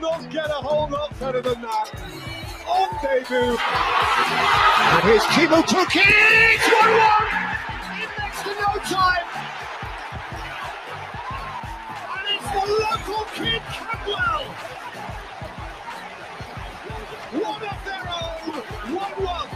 not 0.00 0.30
get 0.30 0.48
a 0.48 0.54
whole 0.54 0.88
lot 0.88 1.18
better 1.18 1.42
than 1.42 1.60
that. 1.60 1.92
On 2.66 2.88
debut. 3.02 3.58
And 4.90 5.02
here's 5.04 5.22
Kibo 5.34 5.62
Tuki. 5.62 6.00
It's 6.00 6.68
1 6.72 6.90
1 6.90 7.40
in 8.00 8.08
next 8.18 8.42
to 8.42 8.52
no 8.54 8.72
time. 8.88 9.26
And 12.16 12.26
it's 12.34 12.48
the 12.56 12.64
local 12.80 13.24
kid 13.34 13.62
Cadwell. 13.76 14.44
One 17.42 17.62
of 17.62 17.80
their 17.84 18.06
own. 18.08 18.64
1 18.94 19.12
1. 19.24 19.48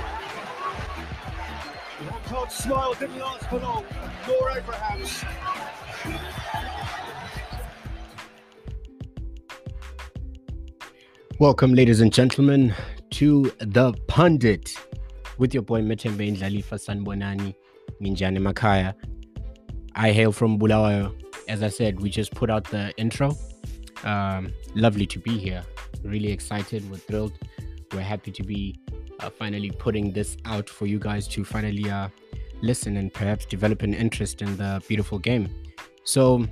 Walcott's 2.10 2.56
smile 2.64 2.94
didn't 2.94 3.18
last 3.18 3.48
for 3.48 3.58
long, 3.60 3.84
nor 4.26 4.50
Abraham's. 4.50 5.24
Welcome, 11.44 11.74
ladies 11.74 12.00
and 12.00 12.10
gentlemen, 12.10 12.74
to 13.10 13.52
the 13.58 13.92
pundit 14.08 14.74
with 15.36 15.52
your 15.52 15.62
boy 15.62 15.82
Methembe 15.82 16.34
Ndlalifa 16.34 16.78
Sanbonani 16.78 17.54
Minjani 18.00 18.38
Makaya. 18.38 18.94
I 19.94 20.10
hail 20.10 20.32
from 20.32 20.58
Bulawayo. 20.58 21.14
As 21.46 21.62
I 21.62 21.68
said, 21.68 22.00
we 22.00 22.08
just 22.08 22.34
put 22.34 22.48
out 22.48 22.64
the 22.64 22.94
intro. 22.96 23.36
Um, 24.04 24.54
lovely 24.74 25.04
to 25.04 25.18
be 25.18 25.36
here. 25.36 25.62
Really 26.02 26.32
excited. 26.32 26.90
We're 26.90 26.96
thrilled. 26.96 27.34
We're 27.92 28.00
happy 28.00 28.32
to 28.32 28.42
be 28.42 28.80
uh, 29.20 29.28
finally 29.28 29.70
putting 29.70 30.12
this 30.14 30.38
out 30.46 30.70
for 30.70 30.86
you 30.86 30.98
guys 30.98 31.28
to 31.28 31.44
finally 31.44 31.90
uh, 31.90 32.08
listen 32.62 32.96
and 32.96 33.12
perhaps 33.12 33.44
develop 33.44 33.82
an 33.82 33.92
interest 33.92 34.40
in 34.40 34.56
the 34.56 34.82
beautiful 34.88 35.18
game. 35.18 35.50
So, 36.04 36.46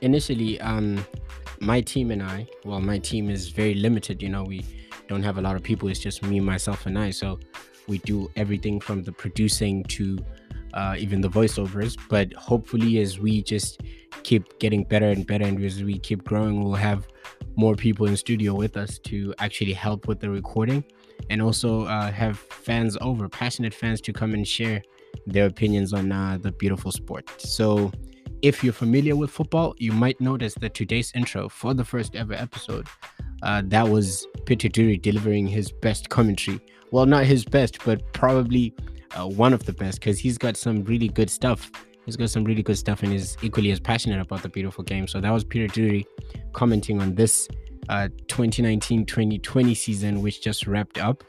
initially, 0.00 0.58
um, 0.62 1.04
my 1.60 1.80
team 1.80 2.10
and 2.10 2.22
I, 2.22 2.46
well, 2.64 2.80
my 2.80 2.98
team 2.98 3.30
is 3.30 3.48
very 3.48 3.74
limited. 3.74 4.22
You 4.22 4.30
know, 4.30 4.44
we 4.44 4.64
don't 5.08 5.22
have 5.22 5.38
a 5.38 5.40
lot 5.42 5.56
of 5.56 5.62
people. 5.62 5.88
It's 5.88 6.00
just 6.00 6.22
me, 6.22 6.40
myself, 6.40 6.86
and 6.86 6.98
I. 6.98 7.10
So 7.10 7.38
we 7.86 7.98
do 7.98 8.30
everything 8.36 8.80
from 8.80 9.02
the 9.02 9.12
producing 9.12 9.84
to 9.84 10.18
uh, 10.72 10.96
even 10.98 11.20
the 11.20 11.28
voiceovers. 11.28 11.98
But 12.08 12.32
hopefully, 12.32 12.98
as 12.98 13.18
we 13.18 13.42
just 13.42 13.82
keep 14.22 14.58
getting 14.58 14.84
better 14.84 15.10
and 15.10 15.26
better, 15.26 15.44
and 15.44 15.62
as 15.62 15.82
we 15.82 15.98
keep 15.98 16.24
growing, 16.24 16.62
we'll 16.62 16.74
have 16.74 17.06
more 17.56 17.74
people 17.74 18.06
in 18.06 18.16
studio 18.16 18.54
with 18.54 18.76
us 18.76 18.98
to 18.98 19.34
actually 19.38 19.72
help 19.72 20.08
with 20.08 20.20
the 20.20 20.30
recording, 20.30 20.84
and 21.28 21.42
also 21.42 21.84
uh, 21.84 22.10
have 22.10 22.38
fans 22.38 22.96
over, 23.00 23.28
passionate 23.28 23.74
fans, 23.74 24.00
to 24.00 24.12
come 24.12 24.32
and 24.32 24.48
share 24.48 24.82
their 25.26 25.46
opinions 25.46 25.92
on 25.92 26.10
uh, 26.10 26.38
the 26.40 26.52
beautiful 26.52 26.92
sport. 26.92 27.28
So 27.38 27.92
if 28.42 28.64
you're 28.64 28.72
familiar 28.72 29.16
with 29.16 29.30
football, 29.30 29.74
you 29.78 29.92
might 29.92 30.20
notice 30.20 30.54
that 30.54 30.74
today's 30.74 31.12
intro 31.14 31.48
for 31.48 31.74
the 31.74 31.84
first 31.84 32.16
ever 32.16 32.34
episode, 32.34 32.86
uh, 33.42 33.62
that 33.66 33.88
was 33.88 34.26
Peter 34.46 34.68
Drury 34.68 34.96
delivering 34.96 35.46
his 35.46 35.70
best 35.70 36.08
commentary. 36.08 36.60
Well, 36.90 37.06
not 37.06 37.24
his 37.24 37.44
best, 37.44 37.84
but 37.84 38.12
probably 38.12 38.74
uh, 39.18 39.26
one 39.26 39.52
of 39.52 39.64
the 39.64 39.72
best 39.72 40.00
because 40.00 40.18
he's 40.18 40.38
got 40.38 40.56
some 40.56 40.84
really 40.84 41.08
good 41.08 41.30
stuff. 41.30 41.70
He's 42.06 42.16
got 42.16 42.30
some 42.30 42.44
really 42.44 42.62
good 42.62 42.78
stuff 42.78 43.02
and 43.02 43.12
is 43.12 43.36
equally 43.42 43.70
as 43.70 43.80
passionate 43.80 44.20
about 44.20 44.42
the 44.42 44.48
beautiful 44.48 44.82
game. 44.84 45.06
So 45.06 45.20
that 45.20 45.30
was 45.30 45.44
Peter 45.44 45.66
Drury 45.66 46.06
commenting 46.52 47.00
on 47.00 47.14
this 47.14 47.48
2019-2020 47.88 49.70
uh, 49.70 49.74
season, 49.74 50.22
which 50.22 50.42
just 50.42 50.66
wrapped 50.66 50.98
up 50.98 51.24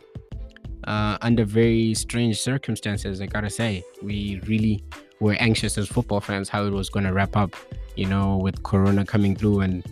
uh, 0.86 1.18
under 1.22 1.46
very 1.46 1.94
strange 1.94 2.40
circumstances. 2.40 3.22
I 3.22 3.26
gotta 3.26 3.50
say, 3.50 3.84
we 4.02 4.42
really 4.48 4.84
were 5.22 5.36
anxious 5.40 5.78
as 5.78 5.88
football 5.88 6.20
fans 6.20 6.50
how 6.50 6.66
it 6.66 6.72
was 6.72 6.90
going 6.90 7.06
to 7.06 7.14
wrap 7.14 7.38
up. 7.38 7.56
You 7.96 8.08
know, 8.08 8.38
with 8.38 8.64
Corona 8.64 9.06
coming 9.06 9.36
through 9.36 9.62
and 9.62 9.86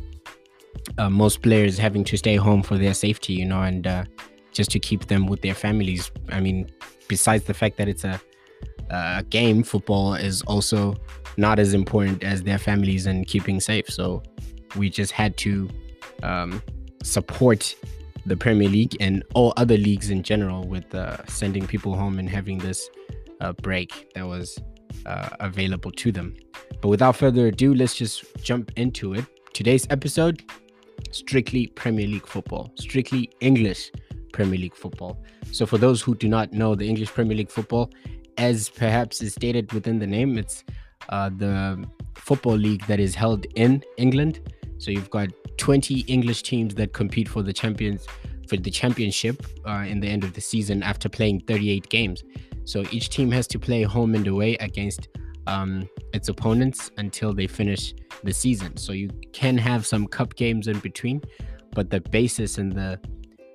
uh, 0.98 1.10
most 1.10 1.42
players 1.42 1.78
having 1.78 2.04
to 2.06 2.18
stay 2.18 2.36
home 2.36 2.64
for 2.64 2.78
their 2.78 2.94
safety. 2.94 3.34
You 3.34 3.46
know, 3.46 3.62
and 3.62 3.88
uh, 3.88 4.04
just 4.52 4.72
to 4.72 4.80
keep 4.80 5.08
them 5.08 5.28
with 5.28 5.42
their 5.42 5.56
families. 5.56 6.12
I 6.30 6.42
mean, 6.42 6.70
besides 7.08 7.46
the 7.46 7.54
fact 7.54 7.78
that 7.78 7.88
it's 7.88 8.04
a 8.04 8.20
a 8.90 9.24
game, 9.30 9.64
football 9.64 10.16
is 10.16 10.42
also 10.44 10.96
not 11.38 11.60
as 11.60 11.74
important 11.74 12.24
as 12.24 12.44
their 12.44 12.58
families 12.58 13.06
and 13.06 13.28
keeping 13.28 13.60
safe. 13.60 13.90
So 13.90 14.24
we 14.76 14.90
just 14.90 15.12
had 15.12 15.38
to 15.38 15.70
um, 16.24 16.62
support 17.04 17.76
the 18.26 18.36
Premier 18.36 18.68
League 18.68 18.96
and 19.00 19.24
all 19.34 19.54
other 19.58 19.78
leagues 19.78 20.10
in 20.10 20.24
general 20.24 20.68
with 20.68 20.94
uh, 20.94 21.24
sending 21.26 21.66
people 21.66 21.96
home 21.96 22.20
and 22.20 22.30
having 22.30 22.58
this 22.58 22.90
uh, 23.42 23.54
break 23.54 24.12
that 24.16 24.28
was 24.28 24.60
uh, 25.06 25.30
available 25.40 25.92
to 25.92 26.12
them. 26.12 26.36
But 26.82 26.90
without 26.90 27.16
further 27.16 27.48
ado, 27.48 27.74
let's 27.74 27.96
just 27.96 28.24
jump 28.44 28.72
into 28.76 29.14
it. 29.14 29.26
Today's 29.54 29.88
episode 29.90 30.44
strictly 31.12 31.68
Premier 31.68 32.08
League 32.08 32.28
football, 32.28 32.72
strictly 32.76 33.30
English 33.40 33.92
Premier 34.32 34.60
League 34.60 34.76
football. 34.76 35.18
So, 35.52 35.66
for 35.66 35.78
those 35.78 36.02
who 36.02 36.16
do 36.16 36.28
not 36.28 36.54
know 36.54 36.76
the 36.76 36.88
English 36.88 37.10
Premier 37.10 37.36
League 37.36 37.50
football, 37.50 37.90
as 38.38 38.70
perhaps 38.70 39.22
is 39.22 39.34
stated 39.34 39.72
within 39.74 40.00
the 40.00 40.08
name, 40.08 40.38
it's 40.38 40.64
uh, 41.10 41.30
the 41.30 41.86
football 42.16 42.56
league 42.56 42.86
that 42.88 43.00
is 43.00 43.16
held 43.16 43.46
in 43.56 43.84
England. 43.98 44.40
So, 44.78 44.92
you've 44.92 45.10
got 45.10 45.30
20 45.58 46.02
English 46.02 46.44
teams 46.44 46.76
that 46.76 46.94
compete 46.94 47.28
for 47.28 47.42
the 47.42 47.54
champions 47.54 48.06
for 48.48 48.58
the 48.58 48.72
championship 48.72 49.46
uh, 49.68 49.86
in 49.88 50.00
the 50.00 50.08
end 50.08 50.24
of 50.24 50.34
the 50.34 50.42
season 50.42 50.82
after 50.82 51.08
playing 51.08 51.42
38 51.42 51.88
games. 51.90 52.24
So 52.70 52.86
each 52.92 53.10
team 53.10 53.32
has 53.32 53.48
to 53.48 53.58
play 53.58 53.82
home 53.82 54.14
and 54.14 54.28
away 54.28 54.56
against 54.58 55.08
um, 55.48 55.90
its 56.14 56.30
opponents 56.30 56.92
until 56.98 57.34
they 57.34 57.48
finish 57.48 57.96
the 58.24 58.32
season. 58.32 58.78
So 58.78 58.94
you 58.94 59.10
can 59.34 59.58
have 59.58 59.88
some 59.88 60.06
cup 60.06 60.36
games 60.36 60.68
in 60.68 60.78
between, 60.80 61.24
but 61.72 61.90
the 61.90 62.00
basis 62.00 62.60
and 62.60 62.72
the 62.72 63.00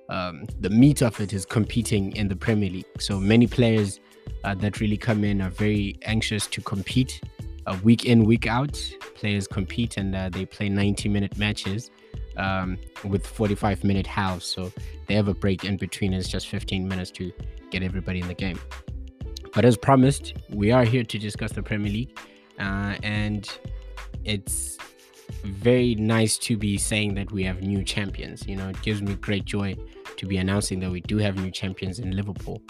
um, 0.09 0.43
the 0.59 0.69
meat 0.69 1.01
of 1.01 1.19
it 1.19 1.31
is 1.33 1.45
competing 1.45 2.15
in 2.15 2.27
the 2.27 2.35
Premier 2.35 2.69
League. 2.69 2.85
So 2.99 3.19
many 3.19 3.47
players 3.47 4.01
uh, 4.43 4.53
that 4.55 4.79
really 4.81 4.97
come 4.97 5.23
in 5.23 5.41
are 5.41 5.49
very 5.49 5.97
anxious 6.03 6.45
to 6.47 6.61
compete. 6.61 7.21
Uh, 7.65 7.77
week 7.83 8.05
in, 8.05 8.25
week 8.25 8.45
out, 8.45 8.79
players 9.15 9.47
compete 9.47 9.97
and 9.97 10.13
uh, 10.13 10.29
they 10.29 10.45
play 10.45 10.69
90 10.69 11.09
minute 11.09 11.37
matches 11.39 11.89
um, 12.37 12.77
with 13.03 13.25
45 13.25 13.83
minute 13.83 14.05
halves. 14.05 14.45
So 14.45 14.71
they 15.07 15.15
have 15.15 15.29
a 15.29 15.33
break 15.33 15.63
in 15.63 15.77
between. 15.77 16.13
It's 16.13 16.29
just 16.29 16.49
15 16.49 16.87
minutes 16.87 17.09
to 17.11 17.31
get 17.71 17.81
everybody 17.81 18.19
in 18.19 18.27
the 18.27 18.35
game. 18.35 18.59
But 19.55 19.63
as 19.63 19.77
promised, 19.77 20.33
we 20.49 20.71
are 20.71 20.83
here 20.83 21.05
to 21.05 21.17
discuss 21.17 21.53
the 21.53 21.63
Premier 21.63 21.89
League, 21.89 22.19
uh, 22.59 22.95
and 23.01 23.49
it's 24.25 24.77
very 25.45 25.95
nice 25.95 26.37
to 26.39 26.57
be 26.57 26.77
saying 26.77 27.15
that 27.15 27.31
we 27.31 27.45
have 27.45 27.61
new 27.61 27.81
champions. 27.81 28.45
You 28.45 28.57
know, 28.57 28.67
it 28.67 28.81
gives 28.81 29.01
me 29.01 29.15
great 29.15 29.45
joy 29.45 29.77
to 30.17 30.25
be 30.25 30.35
announcing 30.35 30.81
that 30.81 30.91
we 30.91 30.99
do 30.99 31.17
have 31.19 31.37
new 31.37 31.51
champions 31.51 31.99
in 31.99 32.11
Liverpool. 32.11 32.61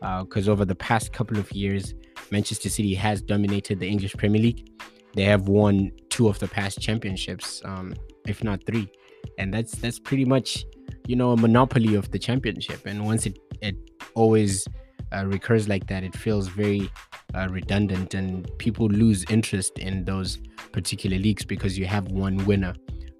Because 0.00 0.48
uh, 0.48 0.52
over 0.52 0.64
the 0.64 0.74
past 0.74 1.12
couple 1.12 1.38
of 1.38 1.52
years, 1.52 1.92
Manchester 2.30 2.70
City 2.70 2.94
has 2.94 3.20
dominated 3.20 3.78
the 3.78 3.86
English 3.86 4.16
Premier 4.16 4.40
League. 4.40 4.72
They 5.12 5.24
have 5.24 5.46
won 5.46 5.92
two 6.08 6.26
of 6.26 6.38
the 6.38 6.48
past 6.48 6.80
championships, 6.80 7.60
um, 7.66 7.94
if 8.26 8.42
not 8.42 8.64
three, 8.64 8.90
and 9.36 9.52
that's 9.52 9.72
that's 9.72 9.98
pretty 9.98 10.24
much 10.24 10.64
you 11.06 11.16
know 11.16 11.32
a 11.32 11.36
monopoly 11.36 11.96
of 11.96 12.10
the 12.12 12.18
championship. 12.18 12.86
And 12.86 13.04
once 13.04 13.26
it 13.26 13.38
it 13.60 13.76
always 14.14 14.66
uh, 15.12 15.24
recurs 15.26 15.68
like 15.68 15.86
that, 15.88 16.02
it 16.04 16.14
feels 16.14 16.48
very 16.48 16.90
uh, 17.34 17.48
redundant 17.50 18.14
and 18.14 18.50
people 18.58 18.86
lose 18.88 19.24
interest 19.30 19.78
in 19.78 20.04
those 20.04 20.38
particular 20.72 21.18
leagues 21.18 21.44
because 21.44 21.78
you 21.78 21.86
have 21.86 22.08
one 22.08 22.44
winner. 22.46 22.74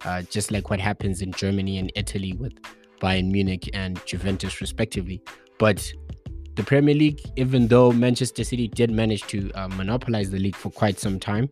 Uh, 0.05 0.23
just 0.23 0.51
like 0.51 0.71
what 0.71 0.81
happens 0.81 1.21
in 1.21 1.31
Germany 1.33 1.79
and 1.79 1.93
Italy 1.95 2.33
with 2.33 2.55
Bayern 3.01 3.31
Munich 3.31 3.69
and 3.75 4.01
Juventus, 4.07 4.61
respectively. 4.61 5.21
But 5.59 5.93
the 6.55 6.63
Premier 6.63 6.95
League, 6.95 7.21
even 7.37 7.69
though 7.69 7.93
Manchester 7.93 8.45
City 8.45 8.67
did 8.69 8.91
manage 8.91 9.23
to 9.25 9.51
uh, 9.53 9.69
monopolize 9.69 10.31
the 10.31 10.39
league 10.39 10.57
for 10.57 10.71
quite 10.71 10.99
some 10.99 11.21
time, 11.21 11.49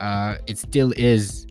uh, 0.00 0.36
it 0.46 0.58
still 0.58 0.92
is 0.96 1.46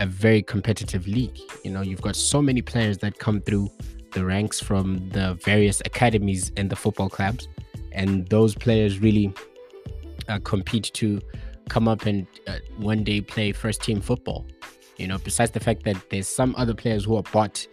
a 0.00 0.06
very 0.06 0.42
competitive 0.42 1.06
league. 1.06 1.38
You 1.64 1.70
know, 1.70 1.82
you've 1.82 2.02
got 2.02 2.16
so 2.16 2.40
many 2.40 2.62
players 2.62 2.98
that 2.98 3.18
come 3.18 3.40
through 3.40 3.68
the 4.12 4.24
ranks 4.24 4.60
from 4.60 5.08
the 5.10 5.34
various 5.44 5.80
academies 5.84 6.52
and 6.56 6.68
the 6.70 6.76
football 6.76 7.08
clubs, 7.08 7.48
and 7.92 8.28
those 8.28 8.54
players 8.54 9.00
really 9.00 9.32
uh, 10.28 10.38
compete 10.44 10.90
to 10.94 11.20
come 11.68 11.88
up 11.88 12.06
and 12.06 12.26
uh, 12.46 12.58
one 12.78 13.04
day 13.04 13.20
play 13.20 13.52
first 13.52 13.82
team 13.82 14.00
football. 14.00 14.46
You 14.96 15.06
know, 15.06 15.18
besides 15.18 15.52
the 15.52 15.60
fact 15.60 15.84
that 15.84 16.10
there's 16.10 16.28
some 16.28 16.54
other 16.58 16.74
players 16.74 17.04
who 17.04 17.16
are 17.16 17.22
bought 17.22 17.66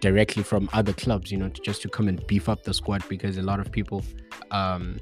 directly 0.00 0.42
from 0.42 0.70
other 0.72 0.92
clubs, 0.92 1.30
you 1.30 1.38
know, 1.38 1.48
to, 1.48 1.60
just 1.60 1.82
to 1.82 1.88
come 1.88 2.08
and 2.08 2.26
beef 2.26 2.48
up 2.48 2.62
the 2.62 2.72
squad 2.72 3.06
because 3.08 3.36
a 3.36 3.42
lot 3.42 3.60
of 3.60 3.70
people, 3.70 4.02
um, 4.50 4.98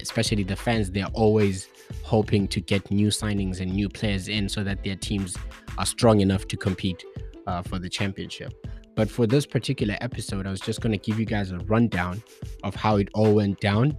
especially 0.00 0.44
the 0.44 0.54
fans, 0.54 0.90
they're 0.90 1.06
always 1.14 1.68
hoping 2.02 2.46
to 2.48 2.60
get 2.60 2.88
new 2.90 3.08
signings 3.08 3.60
and 3.60 3.72
new 3.72 3.88
players 3.88 4.28
in 4.28 4.48
so 4.48 4.62
that 4.62 4.84
their 4.84 4.96
teams 4.96 5.36
are 5.78 5.86
strong 5.86 6.20
enough 6.20 6.46
to 6.48 6.56
compete 6.56 7.04
uh, 7.46 7.62
for 7.62 7.78
the 7.78 7.88
championship. 7.88 8.52
But 8.94 9.10
for 9.10 9.26
this 9.26 9.44
particular 9.46 9.96
episode, 10.00 10.46
I 10.46 10.50
was 10.50 10.60
just 10.60 10.80
going 10.80 10.92
to 10.92 10.98
give 10.98 11.20
you 11.20 11.26
guys 11.26 11.50
a 11.50 11.58
rundown 11.58 12.22
of 12.62 12.74
how 12.74 12.96
it 12.96 13.08
all 13.12 13.34
went 13.34 13.60
down, 13.60 13.96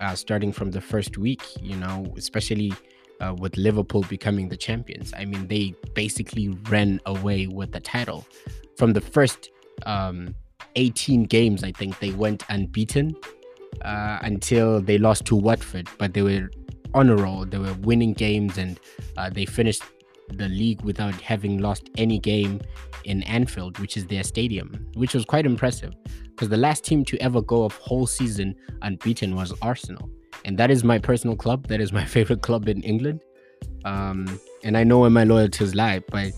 uh, 0.00 0.14
starting 0.14 0.52
from 0.52 0.70
the 0.70 0.80
first 0.80 1.18
week, 1.18 1.42
you 1.62 1.76
know, 1.76 2.12
especially 2.16 2.72
uh, 3.20 3.34
with 3.38 3.56
Liverpool 3.56 4.04
becoming 4.08 4.48
the 4.48 4.56
champions. 4.56 5.12
I 5.16 5.24
mean, 5.24 5.48
they 5.48 5.74
basically 5.94 6.48
ran 6.70 7.00
away 7.06 7.46
with 7.46 7.72
the 7.72 7.80
title. 7.80 8.26
From 8.76 8.92
the 8.92 9.00
first 9.00 9.50
um, 9.86 10.34
18 10.76 11.24
games, 11.24 11.64
I 11.64 11.72
think 11.72 11.98
they 11.98 12.12
went 12.12 12.44
unbeaten 12.48 13.16
uh, 13.82 14.18
until 14.22 14.80
they 14.80 14.98
lost 14.98 15.24
to 15.26 15.36
Watford, 15.36 15.88
but 15.98 16.14
they 16.14 16.22
were 16.22 16.50
on 16.94 17.10
a 17.10 17.16
roll. 17.16 17.44
They 17.44 17.58
were 17.58 17.74
winning 17.74 18.12
games 18.12 18.58
and 18.58 18.78
uh, 19.16 19.30
they 19.30 19.44
finished 19.44 19.82
the 20.36 20.48
league 20.48 20.82
without 20.82 21.14
having 21.20 21.58
lost 21.58 21.90
any 21.96 22.18
game 22.18 22.60
in 23.04 23.22
Anfield, 23.24 23.78
which 23.78 23.96
is 23.96 24.06
their 24.06 24.22
stadium, 24.22 24.86
which 24.94 25.14
was 25.14 25.24
quite 25.24 25.46
impressive 25.46 25.94
because 26.38 26.48
the 26.48 26.56
last 26.56 26.84
team 26.84 27.04
to 27.04 27.16
ever 27.18 27.42
go 27.42 27.64
a 27.64 27.68
whole 27.68 28.06
season 28.06 28.54
unbeaten 28.82 29.34
was 29.34 29.52
Arsenal. 29.60 30.08
And 30.44 30.56
that 30.58 30.70
is 30.70 30.84
my 30.84 30.98
personal 30.98 31.34
club. 31.34 31.66
That 31.66 31.80
is 31.80 31.92
my 31.92 32.04
favorite 32.16 32.42
club 32.42 32.68
in 32.68 32.82
England. 32.82 33.22
Um, 33.84 34.40
and 34.62 34.76
I 34.76 34.84
know 34.84 35.00
where 35.00 35.10
my 35.10 35.24
loyalties 35.24 35.74
lie, 35.74 36.00
but 36.10 36.32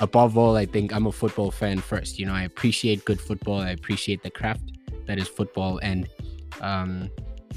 above 0.00 0.38
all, 0.38 0.56
I 0.56 0.66
think 0.66 0.94
I'm 0.94 1.06
a 1.06 1.12
football 1.12 1.50
fan 1.50 1.78
first. 1.78 2.18
You 2.18 2.26
know, 2.26 2.32
I 2.32 2.44
appreciate 2.44 3.04
good 3.04 3.20
football. 3.20 3.60
I 3.60 3.70
appreciate 3.70 4.22
the 4.22 4.30
craft 4.30 4.72
that 5.06 5.18
is 5.18 5.28
football. 5.28 5.78
And 5.82 6.08
um, 6.60 7.10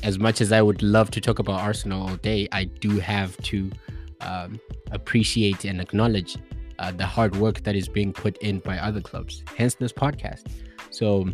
as 0.03 0.19
much 0.19 0.41
as 0.41 0.51
I 0.51 0.61
would 0.61 0.83
love 0.83 1.11
to 1.11 1.21
talk 1.21 1.39
about 1.39 1.61
Arsenal 1.61 2.07
all 2.07 2.15
day, 2.17 2.47
I 2.51 2.65
do 2.65 2.99
have 2.99 3.37
to 3.43 3.71
um, 4.21 4.59
appreciate 4.91 5.65
and 5.65 5.81
acknowledge 5.81 6.37
uh, 6.79 6.91
the 6.91 7.05
hard 7.05 7.35
work 7.35 7.63
that 7.63 7.75
is 7.75 7.87
being 7.87 8.13
put 8.13 8.37
in 8.37 8.59
by 8.59 8.77
other 8.77 9.01
clubs. 9.01 9.43
Hence 9.55 9.75
this 9.75 9.93
podcast. 9.93 10.45
So 10.89 11.29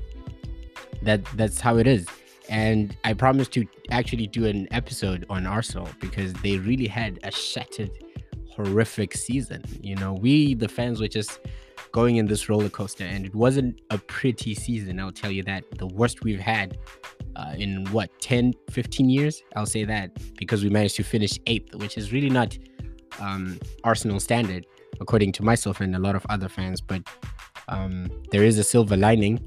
that 1.04 1.24
that's 1.36 1.60
how 1.60 1.78
it 1.78 1.88
is. 1.88 2.08
And 2.50 2.96
I 3.04 3.14
promised 3.14 3.54
to 3.54 3.66
actually 3.90 4.28
do 4.28 4.46
an 4.46 4.68
episode 4.72 5.26
on 5.30 5.46
Arsenal 5.46 5.90
because 6.00 6.34
they 6.34 6.58
really 6.58 6.88
had 6.88 7.20
a 7.24 7.32
shattered, 7.32 7.92
horrific 8.50 9.16
season. 9.16 9.64
You 9.82 9.96
know, 9.96 10.14
we 10.14 10.54
the 10.54 10.68
fans 10.68 11.00
were 11.00 11.08
just 11.08 11.40
going 11.92 12.18
in 12.18 12.26
this 12.26 12.50
roller 12.50 12.70
coaster, 12.70 13.06
and 13.06 13.26
it 13.26 13.36
wasn't 13.36 13.80
a 13.92 13.98
pretty 13.98 14.56
season. 14.56 15.00
I'll 15.00 15.12
tell 15.12 15.32
you 15.32 15.44
that. 15.44 15.64
The 15.78 15.88
worst 15.88 16.24
we've 16.24 16.40
had 16.40 16.78
uh, 17.36 17.54
in 17.58 17.86
what 17.92 18.10
10, 18.20 18.54
15 18.70 19.10
years. 19.10 19.44
I'll 19.56 19.66
say 19.66 19.86
that 19.86 20.12
because 20.38 20.64
we 20.64 20.70
managed 20.70 20.96
to 20.98 21.04
finish 21.04 21.40
eighth, 21.48 21.76
which 21.76 21.98
is 21.98 22.12
really 22.12 22.30
not 22.30 22.58
um, 23.20 23.60
Arsenal 23.84 24.20
standard, 24.20 24.66
according 25.00 25.32
to 25.34 25.44
myself 25.44 25.82
and 25.82 25.96
a 25.96 26.00
lot 26.00 26.16
of 26.16 26.26
other 26.30 26.50
fans. 26.50 26.82
But 26.82 27.02
um, 27.68 28.10
there 28.32 28.44
is 28.44 28.58
a 28.58 28.64
silver 28.64 28.98
lining 28.98 29.40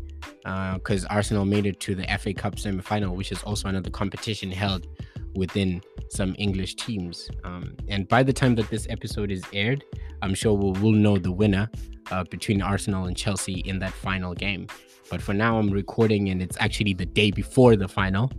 because 0.74 1.04
uh, 1.04 1.08
Arsenal 1.10 1.44
made 1.44 1.66
it 1.66 1.80
to 1.80 1.94
the 1.94 2.04
FA 2.18 2.32
Cup 2.32 2.58
semi 2.58 2.82
final, 2.82 3.16
which 3.16 3.32
is 3.32 3.42
also 3.42 3.68
another 3.68 3.90
competition 3.90 4.50
held 4.50 4.86
within 5.34 5.80
some 6.08 6.34
English 6.38 6.76
teams. 6.76 7.28
Um, 7.44 7.76
and 7.88 8.08
by 8.08 8.22
the 8.22 8.32
time 8.32 8.54
that 8.56 8.70
this 8.70 8.86
episode 8.88 9.30
is 9.30 9.42
aired, 9.52 9.84
I'm 10.22 10.34
sure 10.34 10.54
we'll, 10.54 10.72
we'll 10.74 10.92
know 10.92 11.18
the 11.18 11.32
winner 11.32 11.68
uh, 12.10 12.24
between 12.24 12.62
Arsenal 12.62 13.06
and 13.06 13.16
Chelsea 13.16 13.60
in 13.60 13.78
that 13.80 13.92
final 13.92 14.34
game. 14.34 14.68
But 15.10 15.20
for 15.20 15.34
now, 15.34 15.58
I'm 15.58 15.70
recording 15.70 16.30
and 16.30 16.40
it's 16.40 16.56
actually 16.58 16.94
the 16.94 17.06
day 17.06 17.30
before 17.30 17.76
the 17.76 17.88
final. 17.88 18.30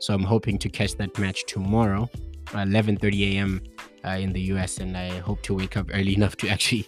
So 0.00 0.14
I'm 0.14 0.22
hoping 0.22 0.58
to 0.58 0.68
catch 0.68 0.94
that 0.96 1.18
match 1.18 1.44
tomorrow, 1.46 2.08
11:30 2.46 3.34
a.m 3.34 3.62
uh, 4.06 4.10
in 4.10 4.32
the 4.32 4.40
US, 4.52 4.78
and 4.78 4.96
I 4.96 5.18
hope 5.18 5.42
to 5.42 5.54
wake 5.54 5.76
up 5.76 5.90
early 5.94 6.14
enough 6.14 6.36
to 6.38 6.48
actually 6.48 6.86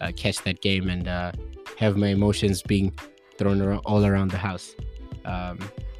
uh, 0.00 0.12
catch 0.16 0.42
that 0.42 0.60
game 0.60 0.88
and 0.88 1.08
uh, 1.08 1.32
have 1.78 1.96
my 1.96 2.08
emotions 2.08 2.62
being 2.62 2.92
thrown 3.36 3.60
around, 3.60 3.80
all 3.84 4.04
around 4.04 4.30
the 4.30 4.38
house. 4.38 4.74
Um, 5.24 5.58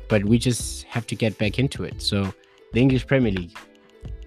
but 0.08 0.24
we 0.24 0.38
just 0.38 0.84
have 0.84 1.06
to 1.08 1.14
get 1.14 1.38
back 1.38 1.58
into 1.58 1.84
it. 1.84 2.02
So, 2.02 2.32
the 2.72 2.80
English 2.80 3.06
Premier 3.06 3.32
League. 3.32 3.56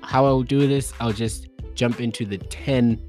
How 0.01 0.25
I'll 0.25 0.43
do 0.43 0.67
this, 0.67 0.93
I'll 0.99 1.13
just 1.13 1.47
jump 1.75 2.01
into 2.01 2.25
the 2.25 2.37
10 2.37 3.01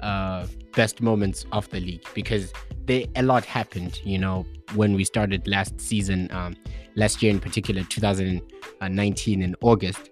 uh, 0.00 0.46
best 0.72 1.00
moments 1.00 1.46
of 1.52 1.68
the 1.70 1.80
league 1.80 2.06
because 2.14 2.52
they 2.86 3.08
a 3.16 3.22
lot 3.22 3.44
happened, 3.44 4.00
you 4.04 4.18
know, 4.18 4.46
when 4.74 4.94
we 4.94 5.04
started 5.04 5.46
last 5.46 5.80
season, 5.80 6.28
um, 6.32 6.56
last 6.96 7.22
year 7.22 7.30
in 7.32 7.40
particular, 7.40 7.82
2019 7.84 9.42
in 9.42 9.56
August. 9.60 10.10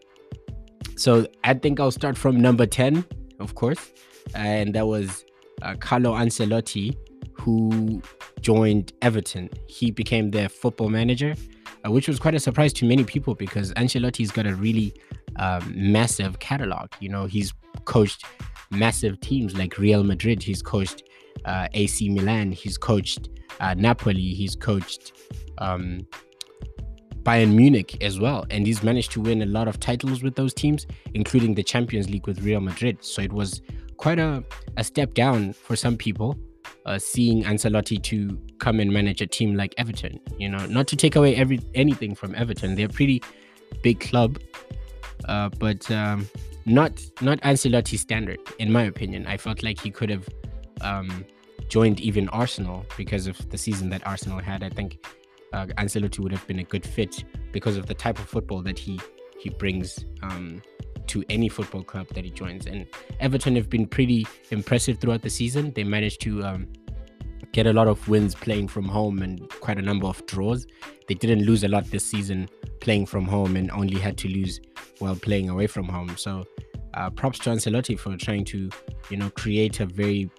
So 1.00 1.26
I 1.44 1.54
think 1.54 1.80
I'll 1.80 1.90
start 1.90 2.18
from 2.18 2.38
number 2.38 2.66
10, 2.66 3.06
of 3.38 3.54
course. 3.54 3.90
And 4.34 4.74
that 4.74 4.86
was 4.86 5.24
uh, 5.62 5.74
Carlo 5.76 6.12
Ancelotti, 6.12 6.94
who 7.32 8.02
joined 8.42 8.92
Everton. 9.00 9.48
He 9.66 9.90
became 9.90 10.30
their 10.30 10.50
football 10.50 10.90
manager, 10.90 11.34
uh, 11.86 11.90
which 11.90 12.06
was 12.06 12.18
quite 12.18 12.34
a 12.34 12.38
surprise 12.38 12.74
to 12.74 12.84
many 12.84 13.02
people 13.02 13.34
because 13.34 13.72
Ancelotti's 13.74 14.30
got 14.30 14.46
a 14.46 14.54
really 14.54 14.92
um, 15.36 15.72
massive 15.74 16.38
catalog. 16.38 16.90
You 17.00 17.08
know, 17.08 17.24
he's 17.24 17.54
coached 17.86 18.26
massive 18.70 19.18
teams 19.20 19.56
like 19.56 19.78
Real 19.78 20.04
Madrid, 20.04 20.42
he's 20.42 20.60
coached 20.60 21.04
uh, 21.46 21.68
AC 21.72 22.10
Milan, 22.10 22.52
he's 22.52 22.76
coached 22.76 23.30
uh, 23.60 23.72
Napoli, 23.72 24.34
he's 24.34 24.54
coached 24.54 25.12
um, 25.56 26.06
Bayern 27.22 27.54
Munich 27.54 28.02
as 28.02 28.18
well. 28.18 28.46
And 28.50 28.66
he's 28.66 28.82
managed 28.82 29.12
to 29.12 29.20
win 29.20 29.42
a 29.42 29.46
lot 29.46 29.68
of 29.68 29.78
titles 29.80 30.22
with 30.22 30.34
those 30.34 30.54
teams, 30.54 30.86
including 31.14 31.54
the 31.54 31.62
Champions 31.62 32.08
League 32.08 32.26
with 32.26 32.42
Real 32.42 32.60
Madrid. 32.60 32.98
So 33.00 33.22
it 33.22 33.32
was 33.32 33.62
quite 33.96 34.18
a, 34.18 34.42
a 34.76 34.84
step 34.84 35.14
down 35.14 35.52
for 35.52 35.76
some 35.76 35.96
people, 35.96 36.38
uh, 36.86 36.98
seeing 36.98 37.44
Ancelotti 37.44 38.02
to 38.04 38.38
come 38.58 38.80
and 38.80 38.92
manage 38.92 39.20
a 39.20 39.26
team 39.26 39.54
like 39.54 39.74
Everton. 39.76 40.18
You 40.38 40.48
know, 40.48 40.64
not 40.66 40.86
to 40.88 40.96
take 40.96 41.16
away 41.16 41.36
every 41.36 41.60
anything 41.74 42.14
from 42.14 42.34
Everton, 42.34 42.74
they're 42.74 42.86
a 42.86 42.88
pretty 42.88 43.22
big 43.82 44.00
club, 44.00 44.38
uh, 45.26 45.50
but 45.58 45.90
um, 45.90 46.28
not 46.64 47.00
not 47.20 47.40
Ancelotti 47.42 47.98
standard, 47.98 48.38
in 48.58 48.72
my 48.72 48.84
opinion. 48.84 49.26
I 49.26 49.36
felt 49.36 49.62
like 49.62 49.80
he 49.80 49.90
could 49.90 50.10
have 50.10 50.26
um, 50.80 51.24
joined 51.68 52.00
even 52.00 52.28
Arsenal 52.30 52.86
because 52.96 53.26
of 53.26 53.50
the 53.50 53.58
season 53.58 53.90
that 53.90 54.06
Arsenal 54.06 54.38
had. 54.38 54.62
I 54.62 54.70
think 54.70 55.04
uh, 55.52 55.66
Ancelotti 55.78 56.20
would 56.20 56.32
have 56.32 56.46
been 56.46 56.60
a 56.60 56.64
good 56.64 56.84
fit 56.84 57.24
because 57.52 57.76
of 57.76 57.86
the 57.86 57.94
type 57.94 58.18
of 58.18 58.28
football 58.28 58.62
that 58.62 58.78
he 58.78 59.00
he 59.38 59.48
brings 59.48 60.04
um, 60.22 60.62
to 61.06 61.24
any 61.28 61.48
football 61.48 61.82
club 61.82 62.06
that 62.14 62.24
he 62.24 62.30
joins. 62.30 62.66
And 62.66 62.86
Everton 63.18 63.56
have 63.56 63.70
been 63.70 63.86
pretty 63.86 64.26
impressive 64.50 64.98
throughout 64.98 65.22
the 65.22 65.30
season. 65.30 65.72
They 65.72 65.82
managed 65.82 66.20
to 66.22 66.44
um, 66.44 66.68
get 67.52 67.66
a 67.66 67.72
lot 67.72 67.88
of 67.88 68.06
wins 68.06 68.34
playing 68.34 68.68
from 68.68 68.86
home 68.86 69.22
and 69.22 69.48
quite 69.60 69.78
a 69.78 69.82
number 69.82 70.06
of 70.06 70.24
draws. 70.26 70.66
They 71.08 71.14
didn't 71.14 71.44
lose 71.44 71.64
a 71.64 71.68
lot 71.68 71.84
this 71.86 72.04
season 72.04 72.48
playing 72.80 73.06
from 73.06 73.24
home 73.26 73.56
and 73.56 73.70
only 73.70 73.98
had 73.98 74.16
to 74.18 74.28
lose 74.28 74.60
while 74.98 75.16
playing 75.16 75.48
away 75.48 75.66
from 75.66 75.88
home. 75.88 76.16
So 76.16 76.44
uh, 76.94 77.10
props 77.10 77.38
to 77.40 77.50
Ancelotti 77.50 77.98
for 77.98 78.16
trying 78.16 78.44
to, 78.46 78.70
you 79.08 79.16
know, 79.16 79.30
create 79.30 79.80
a 79.80 79.86
very 79.86 80.30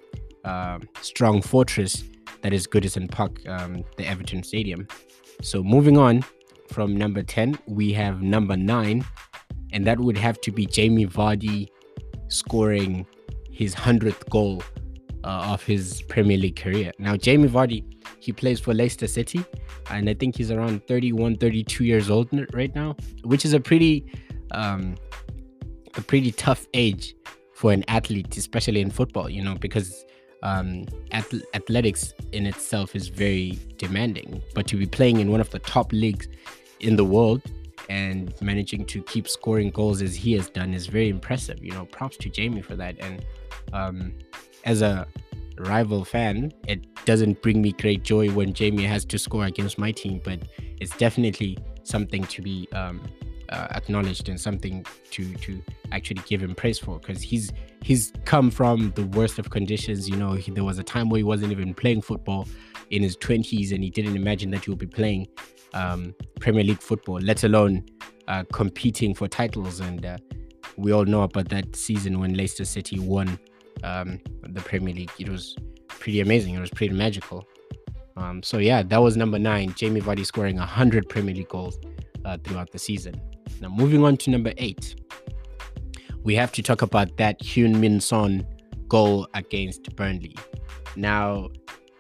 uh, 0.46 0.80
strong 1.02 1.42
fortress 1.42 2.04
that 2.42 2.54
is 2.54 2.68
Goodison 2.68 3.10
Park, 3.10 3.40
um, 3.48 3.84
the 3.98 4.06
Everton 4.08 4.44
Stadium. 4.44 4.88
So 5.42 5.64
moving 5.64 5.98
on 5.98 6.24
from 6.70 6.96
number 6.96 7.24
10, 7.24 7.58
we 7.68 7.94
have 7.94 8.22
number 8.22 8.56
nine, 8.56 9.06
and 9.74 9.86
that 9.86 10.00
would 10.00 10.18
have 10.18 10.40
to 10.42 10.52
be 10.52 10.66
Jamie 10.66 11.06
Vardy 11.06 11.68
scoring 12.28 13.06
his 13.52 13.76
100th 13.76 14.30
goal 14.30 14.64
uh, 15.24 15.52
of 15.52 15.64
his 15.64 16.02
Premier 16.04 16.38
League 16.38 16.56
career. 16.56 16.92
Now, 16.98 17.16
Jamie 17.16 17.50
Vardy, 17.50 17.84
he 18.20 18.32
plays 18.32 18.60
for 18.60 18.74
Leicester 18.74 19.08
City, 19.08 19.44
and 19.90 20.10
I 20.10 20.14
think 20.14 20.36
he's 20.38 20.52
around 20.52 20.88
31, 20.88 21.38
32 21.38 21.84
years 21.84 22.10
old 22.10 22.30
right 22.54 22.74
now, 22.74 22.96
which 23.24 23.46
is 23.46 23.54
a 23.54 23.60
pretty, 23.60 24.06
um, 24.52 24.96
a 25.96 26.02
pretty 26.02 26.32
tough 26.32 26.66
age 26.74 27.16
for 27.54 27.72
an 27.72 27.84
athlete, 27.88 28.36
especially 28.38 28.82
in 28.82 28.90
football, 28.90 29.30
you 29.30 29.44
know, 29.44 29.56
because 29.56 30.06
um, 30.44 30.86
ath- 31.12 31.44
athletics 31.54 32.14
in 32.32 32.46
itself 32.46 32.96
is 32.96 33.08
very 33.08 33.60
demanding. 33.78 34.42
But 34.54 34.68
to 34.68 34.78
be 34.78 34.86
playing 34.86 35.20
in 35.20 35.32
one 35.32 35.42
of 35.42 35.50
the 35.50 35.60
top 35.60 35.92
leagues 35.92 36.28
in 36.80 36.96
the 36.96 37.06
world 37.06 37.42
and 37.90 38.34
managing 38.42 38.86
to 38.86 39.02
keep 39.04 39.28
scoring 39.28 39.70
goals 39.70 40.02
as 40.02 40.16
he 40.16 40.34
has 40.34 40.50
done 40.50 40.74
is 40.74 40.88
very 40.88 41.10
impressive. 41.10 41.64
You 41.64 41.72
know, 41.72 41.86
props 41.86 42.18
to 42.18 42.30
Jamie 42.30 42.62
for 42.62 42.76
that. 42.76 42.96
And 43.00 43.26
um, 43.74 44.14
as 44.66 44.82
a 44.82 45.08
rival 45.58 46.04
fan, 46.04 46.52
it 46.68 46.86
doesn't 47.06 47.42
bring 47.42 47.62
me 47.62 47.72
great 47.74 48.04
joy 48.04 48.30
when 48.32 48.54
Jamie 48.54 48.84
has 48.86 49.06
to 49.06 49.20
score 49.20 49.46
against 49.46 49.78
my 49.78 49.92
team, 49.92 50.22
but 50.24 50.40
it's 50.80 50.96
definitely 50.98 51.58
something 51.84 52.24
to 52.24 52.42
be 52.42 52.68
um, 52.74 53.02
uh, 53.52 53.68
acknowledged 53.72 54.30
and 54.30 54.40
something 54.40 54.86
to 55.12 55.34
to 55.36 55.62
actually 55.92 56.22
give 56.28 56.42
him 56.42 56.56
praise 56.56 56.80
for 56.80 57.00
because 57.00 57.22
he's 57.22 57.52
he's 57.84 58.14
come 58.26 58.50
from 58.50 58.92
the 58.92 59.06
worst 59.08 59.40
of 59.40 59.50
conditions. 59.50 60.10
You 60.10 60.16
know, 60.16 60.34
he, 60.34 60.52
there 60.52 60.64
was 60.64 60.80
a 60.80 60.84
time 60.84 61.10
where 61.10 61.18
he 61.18 61.24
wasn't 61.24 61.52
even 61.52 61.74
playing 61.74 62.02
football 62.02 62.48
in 62.90 63.02
his 63.02 63.18
20s 63.18 63.72
and 63.72 63.84
he 63.84 63.90
didn't 63.90 64.16
imagine 64.16 64.52
that 64.52 64.66
he 64.66 64.70
would 64.70 64.80
be 64.80 64.86
playing 64.86 65.28
um, 65.74 66.14
Premier 66.40 66.64
League 66.64 66.82
football, 66.82 67.20
let 67.20 67.44
alone 67.44 67.86
uh, 68.28 68.44
competing 68.52 69.14
for 69.14 69.28
titles. 69.28 69.80
And 69.80 70.06
uh, 70.06 70.18
we 70.78 70.92
all 70.92 71.06
know 71.06 71.24
about 71.24 71.50
that 71.50 71.76
season 71.76 72.20
when 72.20 72.36
Leicester 72.36 72.66
City 72.66 73.00
won 73.00 73.40
um, 73.84 74.20
the 74.44 74.62
Premier 74.62 74.94
League. 74.94 75.12
It 75.20 75.30
was 75.30 75.56
pretty 75.88 76.22
amazing. 76.22 76.56
It 76.56 76.60
was 76.60 76.70
pretty 76.70 76.94
magical. 76.94 77.46
Um, 78.18 78.44
so 78.44 78.58
yeah, 78.58 78.84
that 78.84 79.02
was 79.02 79.16
number 79.18 79.40
nine. 79.40 79.74
Jamie 79.74 80.02
Vardy 80.02 80.26
scoring 80.26 80.58
100 80.58 81.08
Premier 81.08 81.34
League 81.34 81.50
goals 81.50 81.80
uh, 82.26 82.38
throughout 82.44 82.72
the 82.72 82.80
season. 82.80 83.20
Now 83.62 83.70
moving 83.70 84.04
on 84.04 84.18
to 84.18 84.30
number 84.30 84.54
eight 84.58 84.96
we 86.24 86.36
have 86.36 86.52
to 86.54 86.62
talk 86.62 86.82
about 86.82 87.18
that 87.18 87.40
Heung-min 87.40 88.00
Son 88.00 88.46
goal 88.88 89.28
against 89.34 89.96
Burnley. 89.96 90.36
Now, 90.96 91.50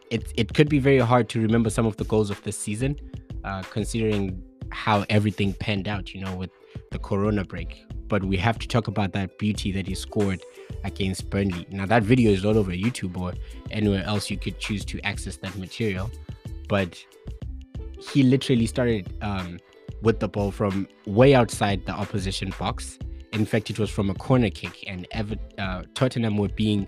it 0.09 0.31
it 0.35 0.53
could 0.53 0.69
be 0.69 0.79
very 0.79 0.99
hard 0.99 1.29
to 1.29 1.41
remember 1.41 1.69
some 1.69 1.85
of 1.85 1.97
the 1.97 2.03
goals 2.03 2.29
of 2.29 2.41
this 2.43 2.57
season, 2.57 2.97
uh, 3.43 3.63
considering 3.63 4.43
how 4.69 5.05
everything 5.09 5.53
panned 5.53 5.87
out. 5.87 6.13
You 6.13 6.21
know, 6.21 6.35
with 6.35 6.51
the 6.91 6.99
Corona 6.99 7.43
break. 7.43 7.85
But 8.07 8.25
we 8.25 8.35
have 8.37 8.59
to 8.59 8.67
talk 8.67 8.87
about 8.87 9.13
that 9.13 9.37
beauty 9.37 9.71
that 9.71 9.87
he 9.87 9.95
scored 9.95 10.41
against 10.83 11.29
Burnley. 11.29 11.65
Now 11.71 11.85
that 11.85 12.03
video 12.03 12.31
is 12.31 12.43
all 12.43 12.57
over 12.57 12.71
YouTube 12.71 13.17
or 13.17 13.33
anywhere 13.71 14.03
else 14.03 14.29
you 14.29 14.37
could 14.37 14.59
choose 14.59 14.83
to 14.85 14.99
access 15.05 15.37
that 15.37 15.55
material. 15.57 16.11
But 16.67 17.01
he 18.11 18.23
literally 18.23 18.65
started 18.65 19.13
um, 19.21 19.59
with 20.01 20.19
the 20.19 20.27
ball 20.27 20.51
from 20.51 20.87
way 21.05 21.33
outside 21.33 21.85
the 21.85 21.91
opposition 21.91 22.53
box. 22.59 22.97
In 23.33 23.45
fact, 23.45 23.69
it 23.69 23.79
was 23.79 23.89
from 23.89 24.09
a 24.09 24.13
corner 24.13 24.49
kick, 24.49 24.83
and 24.87 25.07
Ever- 25.11 25.35
uh, 25.57 25.83
Tottenham 25.93 26.37
were 26.37 26.49
being 26.49 26.87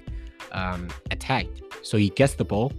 um, 0.52 0.90
attacked. 1.12 1.62
So 1.82 1.98
he 1.98 2.10
gets 2.10 2.36
the 2.36 2.46
ball, 2.46 2.74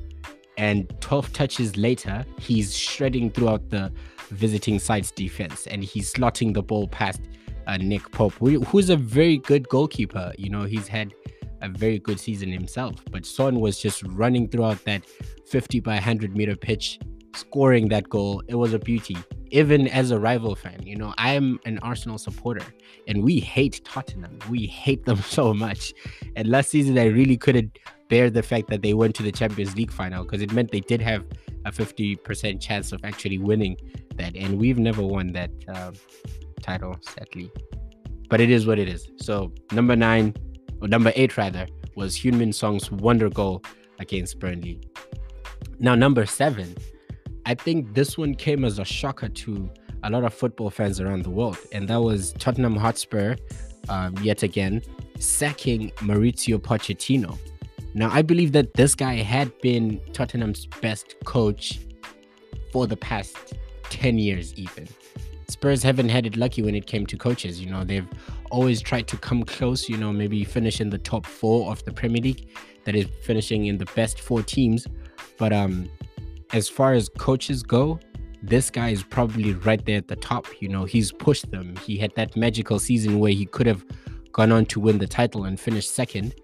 and 0.57 0.93
12 1.00 1.33
touches 1.33 1.76
later, 1.76 2.25
he's 2.38 2.76
shredding 2.76 3.31
throughout 3.31 3.71
the 3.71 3.93
visiting 4.31 4.79
side's 4.79 5.11
defense, 5.11 5.67
and 5.67 5.83
he's 5.83 6.12
slotting 6.12 6.55
the 6.55 6.62
ball 6.62 6.88
past 6.88 7.23
uh, 7.67 7.76
Nick 7.79 8.11
Pope, 8.11 8.35
who's 8.35 8.91
a 8.91 8.97
very 8.97 9.38
good 9.38 9.69
goalkeeper. 9.69 10.33
You 10.37 10.50
know, 10.50 10.62
he's 10.64 10.88
had 10.88 11.14
a 11.62 11.69
very 11.69 11.99
good 11.99 12.21
season 12.21 12.53
himself, 12.53 12.97
but 13.11 13.25
Son 13.25 13.61
was 13.61 13.79
just 13.79 14.03
running 14.03 14.49
throughout 14.49 14.85
that 14.85 15.03
50 15.47 15.81
by 15.81 15.95
100 15.95 16.37
meter 16.37 16.57
pitch, 16.57 16.99
scoring 17.35 17.88
that 17.88 18.09
goal. 18.09 18.43
It 18.49 18.55
was 18.57 18.75
a 18.75 18.79
beauty. 18.79 19.17
Even 19.54 19.87
as 19.87 20.11
a 20.11 20.18
rival 20.18 20.56
fan, 20.56 20.82
you 20.82 20.96
know, 20.96 21.14
I 21.16 21.34
am 21.34 21.61
an 21.64 21.78
Arsenal 21.78 22.18
supporter 22.18 22.66
and 23.06 23.23
we 23.23 23.38
hate 23.38 23.84
Tottenham. 23.84 24.37
We 24.50 24.66
hate 24.66 25.04
them 25.04 25.18
so 25.37 25.54
much. 25.54 25.94
And 26.34 26.49
last 26.49 26.70
season, 26.70 26.99
I 26.99 27.06
really 27.06 27.37
couldn't 27.37 27.78
bear 28.08 28.30
the 28.30 28.42
fact 28.42 28.68
that 28.70 28.82
they 28.82 28.94
went 28.94 29.14
to 29.14 29.23
the 29.23 29.30
Champions 29.30 29.76
League 29.76 29.92
final 29.92 30.25
because 30.25 30.42
it 30.42 30.52
meant 30.52 30.73
they 30.73 30.80
did 30.80 31.00
have 31.00 31.25
a 31.64 31.70
50% 31.70 32.61
chance 32.61 32.90
of 32.90 33.00
actually 33.04 33.38
winning 33.38 33.76
that. 34.16 34.34
And 34.34 34.58
we've 34.58 34.78
never 34.78 35.02
won 35.02 35.32
that 35.34 35.50
uh, 35.68 35.92
title, 36.61 36.96
sadly. 37.00 37.52
But 38.28 38.40
it 38.40 38.50
is 38.50 38.66
what 38.66 38.80
it 38.80 38.88
is. 38.88 39.06
So 39.18 39.52
number 39.70 39.94
nine, 39.94 40.34
or 40.82 40.88
number 40.88 41.12
eight 41.14 41.37
rather, 41.37 41.68
was 41.94 42.16
Hyun 42.16 42.52
Song's 42.52 42.90
wonder 42.90 43.30
goal 43.30 43.62
against 44.00 44.40
Burnley. 44.40 44.80
Now, 45.78 45.94
number 45.94 46.26
seven, 46.26 46.75
I 47.47 47.55
think 47.55 47.95
this 47.95 48.17
one 48.17 48.35
came 48.35 48.65
as 48.65 48.79
a 48.79 48.85
shocker 48.85 49.29
to 49.29 49.71
a 50.03 50.11
lot 50.11 50.25
of 50.25 50.33
football 50.33 50.71
fans 50.71 51.01
around 51.01 51.25
the 51.25 51.31
world, 51.31 51.59
and 51.73 51.89
that 51.89 52.01
was 52.01 52.33
Tottenham 52.35 52.77
Hotspur, 52.77 53.37
um, 53.89 54.17
yet 54.23 54.43
again, 54.43 54.83
sacking 55.19 55.91
Mauricio 55.97 56.59
Pochettino. 56.59 57.39
Now, 57.95 58.11
I 58.11 58.23
believe 58.23 58.53
that 58.53 58.75
this 58.75 58.95
guy 58.95 59.15
had 59.15 59.57
been 59.61 60.01
Tottenham's 60.13 60.67
best 60.67 61.15
coach 61.25 61.81
for 62.73 62.87
the 62.87 62.97
past 62.97 63.55
10 63.91 64.19
years, 64.19 64.53
even. 64.55 64.89
Spurs 65.49 65.83
haven't 65.83 66.09
had 66.09 66.27
it 66.27 66.37
lucky 66.37 66.63
when 66.63 66.75
it 66.75 66.87
came 66.87 67.07
to 67.07 67.17
coaches. 67.17 67.61
You 67.61 67.71
know, 67.71 67.85
they've 67.85 68.09
always 68.51 68.83
tried 68.83 69.07
to 69.09 69.17
come 69.17 69.45
close, 69.45 69.89
you 69.89 69.97
know, 69.97 70.13
maybe 70.13 70.43
finish 70.45 70.81
in 70.81 70.91
the 70.91 70.99
top 70.99 71.27
four 71.27 71.71
of 71.71 71.85
the 71.85 71.93
Premier 71.93 72.23
League, 72.23 72.49
that 72.85 72.97
is 72.97 73.07
finishing 73.23 73.67
in 73.67 73.79
the 73.79 73.87
best 73.95 74.21
four 74.21 74.43
teams. 74.43 74.87
But 75.39 75.53
um, 75.53 75.91
as 76.53 76.69
far 76.69 76.93
as 76.93 77.09
coaches 77.09 77.63
go, 77.63 77.99
this 78.43 78.71
guy 78.71 78.91
is 78.91 79.03
probably 79.03 79.55
right 79.55 79.85
there 79.85 79.99
at 79.99 80.09
the 80.09 80.17
top. 80.17 80.47
You 80.61 80.69
know, 80.69 80.85
he's 80.85 81.11
pushed 81.13 81.51
them. 81.51 81.77
He 81.77 81.97
had 81.97 82.15
that 82.17 82.37
magical 82.37 82.79
season 82.79 83.19
where 83.19 83.33
he 83.33 83.47
could 83.47 83.67
have 83.67 83.85
gone 84.33 84.53
on 84.53 84.67
to 84.67 84.81
win 84.81 84.99
the 84.99 85.07
title 85.07 85.45
and 85.45 85.59
finish 85.59 85.89
second. 85.89 86.35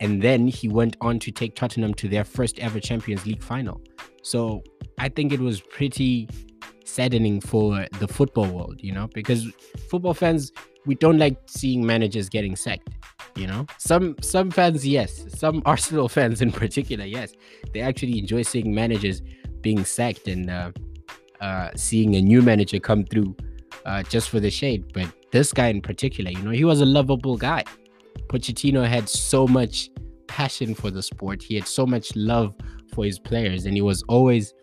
And 0.00 0.20
then 0.20 0.46
he 0.48 0.68
went 0.68 0.96
on 1.00 1.18
to 1.20 1.30
take 1.30 1.54
Tottenham 1.54 1.94
to 1.94 2.08
their 2.08 2.24
first 2.24 2.58
ever 2.58 2.80
Champions 2.80 3.24
League 3.24 3.42
final. 3.42 3.80
So 4.22 4.62
I 4.98 5.08
think 5.08 5.32
it 5.32 5.40
was 5.40 5.60
pretty 5.60 6.28
saddening 6.84 7.40
for 7.40 7.86
the 7.98 8.08
football 8.08 8.46
world, 8.46 8.80
you 8.82 8.92
know, 8.92 9.08
because 9.14 9.46
football 9.88 10.14
fans, 10.14 10.52
we 10.84 10.94
don't 10.96 11.18
like 11.18 11.36
seeing 11.46 11.84
managers 11.84 12.28
getting 12.28 12.56
sacked. 12.56 12.88
You 13.36 13.46
know, 13.46 13.66
some 13.78 14.16
some 14.22 14.50
fans, 14.50 14.86
yes, 14.86 15.24
some 15.28 15.62
Arsenal 15.66 16.08
fans 16.16 16.40
in 16.40 16.50
particular, 16.50 17.04
yes, 17.04 17.34
they 17.72 17.80
actually 17.80 18.18
enjoy 18.18 18.42
seeing 18.42 18.74
managers 18.74 19.22
being 19.60 19.84
sacked 19.84 20.26
and 20.26 20.48
uh, 20.48 20.70
uh, 21.40 21.70
seeing 21.76 22.16
a 22.16 22.22
new 22.22 22.40
manager 22.40 22.78
come 22.80 23.04
through 23.04 23.36
uh, 23.84 24.02
just 24.04 24.30
for 24.30 24.40
the 24.40 24.50
shade. 24.50 24.90
But 24.92 25.12
this 25.32 25.52
guy 25.52 25.68
in 25.68 25.82
particular, 25.82 26.30
you 26.30 26.42
know, 26.42 26.50
he 26.50 26.64
was 26.64 26.80
a 26.80 26.86
lovable 26.86 27.36
guy. 27.36 27.64
Pochettino 28.28 28.86
had 28.86 29.08
so 29.08 29.46
much 29.46 29.90
passion 30.26 30.74
for 30.74 30.90
the 30.90 31.02
sport. 31.02 31.42
He 31.42 31.54
had 31.54 31.66
so 31.66 31.86
much 31.86 32.14
love 32.16 32.54
for 32.94 33.04
his 33.04 33.18
players, 33.18 33.66
and 33.66 33.74
he 33.74 33.82
was 33.82 34.02
always 34.08 34.54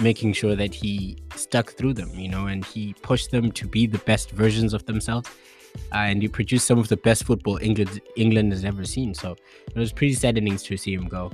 making 0.00 0.32
sure 0.32 0.56
that 0.56 0.74
he 0.74 1.18
stuck 1.34 1.72
through 1.72 1.94
them, 1.94 2.10
you 2.14 2.28
know, 2.28 2.46
and 2.46 2.64
he 2.64 2.94
pushed 3.02 3.30
them 3.30 3.52
to 3.52 3.66
be 3.66 3.86
the 3.86 3.98
best 3.98 4.30
versions 4.30 4.72
of 4.72 4.84
themselves. 4.86 5.28
And 5.92 6.22
he 6.22 6.28
produced 6.28 6.66
some 6.66 6.78
of 6.78 6.88
the 6.88 6.96
best 6.96 7.24
football 7.24 7.58
England 7.60 8.00
England 8.16 8.52
has 8.52 8.64
ever 8.64 8.84
seen. 8.84 9.14
So 9.14 9.36
it 9.74 9.78
was 9.78 9.92
pretty 9.92 10.14
saddening 10.14 10.56
to 10.56 10.76
see 10.76 10.94
him 10.94 11.08
go. 11.08 11.30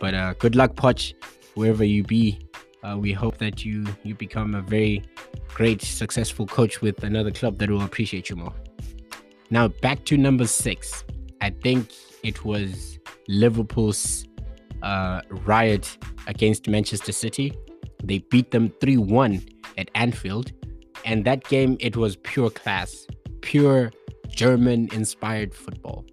But 0.00 0.14
uh, 0.14 0.34
good 0.34 0.56
luck, 0.56 0.74
Poch, 0.74 1.14
wherever 1.54 1.84
you 1.84 2.02
be. 2.02 2.38
Uh, 2.82 2.96
we 2.98 3.12
hope 3.12 3.36
that 3.38 3.64
you 3.64 3.84
you 4.02 4.14
become 4.14 4.54
a 4.54 4.62
very 4.62 5.04
great, 5.48 5.82
successful 5.82 6.46
coach 6.46 6.80
with 6.80 7.04
another 7.04 7.30
club 7.30 7.58
that 7.58 7.68
will 7.68 7.82
appreciate 7.82 8.30
you 8.30 8.36
more. 8.36 8.54
Now 9.50 9.68
back 9.68 10.04
to 10.06 10.16
number 10.16 10.46
six. 10.46 11.04
I 11.42 11.50
think 11.50 11.90
it 12.22 12.44
was 12.44 12.98
Liverpool's 13.28 14.26
uh, 14.82 15.20
riot 15.46 15.98
against 16.26 16.68
Manchester 16.68 17.12
City. 17.12 17.52
They 18.02 18.18
beat 18.18 18.50
them 18.50 18.72
3 18.80 18.96
1 18.96 19.42
at 19.78 19.90
Anfield. 19.94 20.52
And 21.04 21.24
that 21.24 21.44
game, 21.44 21.76
it 21.80 21.96
was 21.96 22.16
pure 22.16 22.50
class, 22.50 23.06
pure 23.40 23.92
German 24.28 24.88
inspired 24.92 25.54
football. 25.54 26.04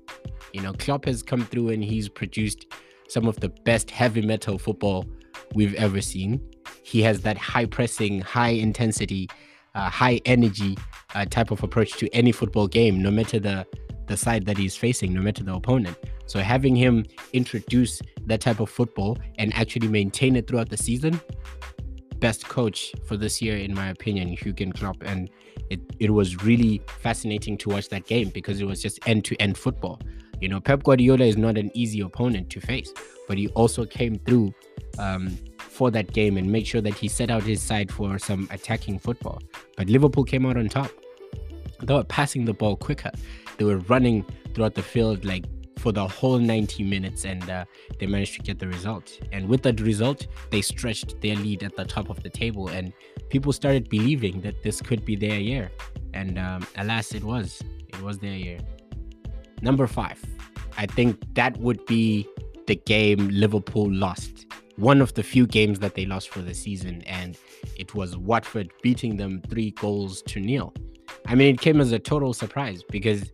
You 0.54 0.62
know, 0.62 0.74
Klopp 0.74 1.06
has 1.06 1.22
come 1.22 1.46
through 1.46 1.70
and 1.70 1.84
he's 1.84 2.10
produced 2.10 2.68
some 3.10 3.28
of 3.28 3.40
the 3.40 3.50
best 3.50 3.92
heavy 3.92 4.22
metal 4.22 4.58
football 4.58 5.06
we've 5.54 5.74
ever 5.76 6.02
seen. 6.02 6.42
He 6.84 7.02
has 7.04 7.22
that 7.22 7.38
high 7.38 7.66
pressing, 7.66 8.22
high 8.22 8.50
intensity, 8.50 9.30
uh, 9.76 9.90
high 9.90 10.20
energy 10.26 10.78
uh, 11.16 11.26
type 11.26 11.52
of 11.52 11.64
approach 11.64 11.94
to 11.94 12.10
any 12.14 12.32
football 12.32 12.68
game, 12.68 13.02
no 13.02 13.12
matter 13.12 13.40
the 13.40 13.66
the 14.08 14.18
side 14.18 14.46
that 14.46 14.58
he's 14.58 14.76
facing, 14.76 15.14
no 15.14 15.22
matter 15.22 15.44
the 15.44 15.54
opponent. 15.54 15.98
So 16.28 16.40
having 16.40 16.76
him 16.76 17.06
introduce 17.34 18.02
that 18.26 18.40
type 18.40 18.62
of 18.62 18.70
football 18.70 19.18
and 19.38 19.54
actually 19.54 19.90
maintain 19.90 20.36
it 20.38 20.48
throughout 20.48 20.70
the 20.70 20.78
season, 20.78 21.20
best 22.20 22.48
coach 22.48 22.94
for 23.06 23.18
this 23.18 23.42
year, 23.42 23.58
in 23.58 23.74
my 23.74 23.90
opinion, 23.90 24.36
Jurgen 24.36 24.72
Klopp. 24.72 24.98
And 25.02 25.30
it, 25.70 25.80
it 26.00 26.12
was 26.12 26.44
really 26.44 26.82
fascinating 27.00 27.58
to 27.60 27.70
watch 27.70 27.90
that 27.90 28.06
game 28.06 28.30
because 28.30 28.60
it 28.60 28.66
was 28.66 28.82
just 28.82 29.00
end 29.08 29.26
to 29.26 29.36
end 29.42 29.58
football. 29.58 30.00
You 30.40 30.50
know, 30.50 30.60
Pep 30.60 30.84
Guardiola 30.84 31.26
is 31.26 31.38
not 31.38 31.58
an 31.58 31.72
easy 31.74 32.02
opponent 32.02 32.50
to 32.52 32.62
face, 32.62 32.94
but 33.28 33.38
he 33.38 33.48
also 33.50 33.86
came 33.86 34.20
through 34.20 34.54
um, 35.00 35.38
for 35.58 35.90
that 35.92 36.14
game 36.14 36.38
and 36.38 36.52
made 36.52 36.68
sure 36.68 36.82
that 36.82 36.94
he 36.94 37.08
set 37.08 37.32
out 37.32 37.44
his 37.44 37.62
side 37.62 37.92
for 37.92 38.20
some 38.20 38.48
attacking 38.52 39.00
football. 39.00 39.42
But 39.76 39.90
Liverpool 39.90 40.24
came 40.24 40.46
out 40.46 40.58
on 40.58 40.70
top. 40.70 40.92
They 41.82 41.94
were 41.94 42.04
passing 42.04 42.46
the 42.46 42.54
ball 42.54 42.76
quicker. 42.76 43.12
They 43.58 43.66
were 43.66 43.78
running 43.80 44.26
throughout 44.54 44.76
the 44.76 44.84
field 44.84 45.26
like 45.26 45.46
for 45.78 45.92
the 45.92 46.08
whole 46.08 46.40
90 46.40 46.84
minutes 46.84 47.26
and 47.26 47.50
uh, 47.50 47.66
they 48.00 48.06
managed 48.06 48.36
to 48.36 48.42
get 48.42 48.60
the 48.60 48.68
result. 48.68 49.20
And 49.32 49.48
with 49.48 49.64
that 49.64 49.80
result, 49.82 50.28
they 50.52 50.62
stretched 50.62 51.22
their 51.22 51.36
lead 51.36 51.64
at 51.64 51.76
the 51.76 51.86
top 51.86 52.10
of 52.10 52.22
the 52.24 52.30
table 52.30 52.68
and 52.70 52.94
people 53.30 53.54
started 53.54 53.90
believing 53.90 54.42
that 54.42 54.64
this 54.64 54.82
could 54.82 55.06
be 55.06 55.16
their 55.16 55.40
year. 55.40 55.72
And 56.14 56.38
um, 56.38 56.66
alas, 56.78 57.14
it 57.14 57.24
was. 57.24 57.62
It 57.88 58.02
was 58.02 58.20
their 58.20 58.36
year. 58.36 58.60
Number 59.62 59.88
five, 59.88 60.24
I 60.78 60.86
think 60.86 61.22
that 61.36 61.58
would 61.58 61.86
be 61.86 62.28
the 62.68 62.76
game 62.76 63.30
Liverpool 63.30 63.92
lost. 63.92 64.46
One 64.76 65.02
of 65.02 65.14
the 65.16 65.24
few 65.24 65.48
games 65.48 65.80
that 65.80 65.96
they 65.96 66.06
lost 66.06 66.30
for 66.30 66.42
the 66.42 66.54
season, 66.54 67.02
and 67.08 67.36
it 67.76 67.96
was 67.96 68.16
Watford 68.16 68.72
beating 68.84 69.18
them 69.18 69.42
three 69.50 69.72
goals 69.72 70.22
to 70.24 70.40
nil. 70.40 70.74
I 71.26 71.34
mean, 71.34 71.56
it 71.56 71.60
came 71.60 71.82
as 71.82 71.92
a 71.92 72.00
total 72.00 72.34
surprise 72.34 72.84
because 72.84 73.32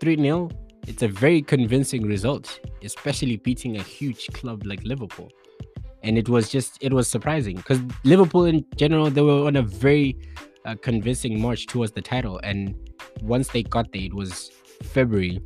3 0.00 0.16
0 0.16 0.50
it's 0.90 1.02
a 1.04 1.08
very 1.08 1.40
convincing 1.40 2.02
result, 2.04 2.58
especially 2.82 3.36
beating 3.36 3.76
a 3.76 3.82
huge 3.82 4.26
club 4.32 4.66
like 4.66 4.82
Liverpool. 4.82 5.30
And 6.02 6.18
it 6.18 6.28
was 6.28 6.48
just 6.48 6.78
it 6.80 6.92
was 6.92 7.06
surprising 7.06 7.56
because 7.56 7.80
Liverpool 8.04 8.44
in 8.44 8.64
general 8.74 9.08
they 9.08 9.22
were 9.22 9.46
on 9.46 9.56
a 9.56 9.62
very 9.62 10.18
uh, 10.64 10.74
convincing 10.82 11.40
march 11.40 11.66
towards 11.66 11.92
the 11.92 12.02
title, 12.02 12.40
and 12.42 12.74
once 13.22 13.48
they 13.48 13.62
got 13.62 13.92
there, 13.92 14.02
it 14.02 14.14
was 14.14 14.50
February 14.82 15.40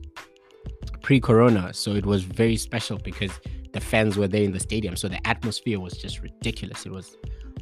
pre-corona, 1.03 1.75
so 1.75 1.93
it 1.93 2.07
was 2.07 2.23
very 2.23 2.57
special 2.57 2.97
because 2.99 3.33
the 3.73 3.81
fans 3.81 4.17
were 4.17 4.29
there 4.29 4.45
in 4.45 4.53
the 4.53 4.61
stadium, 4.61 4.97
so 4.97 5.09
the 5.09 5.25
atmosphere 5.27 5.79
was 5.79 5.99
just 5.99 6.23
ridiculous. 6.23 6.87
It 6.87 6.93
was 6.93 7.17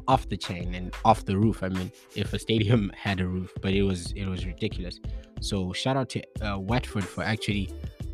off 0.07 0.29
the 0.29 0.37
chain 0.37 0.75
and 0.75 0.95
off 1.05 1.25
the 1.25 1.37
roof. 1.37 1.63
I 1.63 1.69
mean, 1.69 1.91
if 2.15 2.33
a 2.33 2.39
stadium 2.39 2.93
had 2.97 3.21
a 3.21 3.27
roof, 3.27 3.51
but 3.61 3.73
it 3.73 3.83
was 3.83 4.13
it 4.13 4.27
was 4.27 4.47
ridiculous. 4.47 5.01
So 5.43 5.73
shout 5.73 5.97
out 5.97 6.09
to 6.11 6.23
uh, 6.41 6.59
Watford 6.59 7.05
for 7.05 7.25
actually 7.25 7.69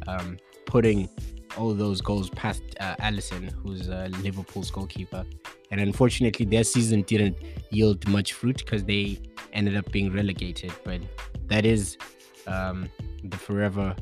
um, 0.06 0.38
putting 0.64 1.08
all 1.56 1.74
those 1.74 2.00
goals 2.00 2.30
past 2.30 2.62
uh, 2.80 2.96
Alisson, 2.96 3.52
who's 3.62 3.88
uh, 3.88 4.08
Liverpool's 4.22 4.70
goalkeeper. 4.70 5.24
And 5.70 5.80
unfortunately, 5.80 6.46
their 6.46 6.64
season 6.64 7.02
didn't 7.02 7.36
yield 7.70 8.06
much 8.08 8.32
fruit 8.32 8.58
because 8.58 8.84
they 8.84 9.18
ended 9.52 9.76
up 9.76 9.90
being 9.92 10.12
relegated. 10.12 10.72
But 10.84 11.00
that 11.48 11.66
is 11.66 11.98
um, 12.46 12.88
the 13.24 13.36
forever 13.36 13.94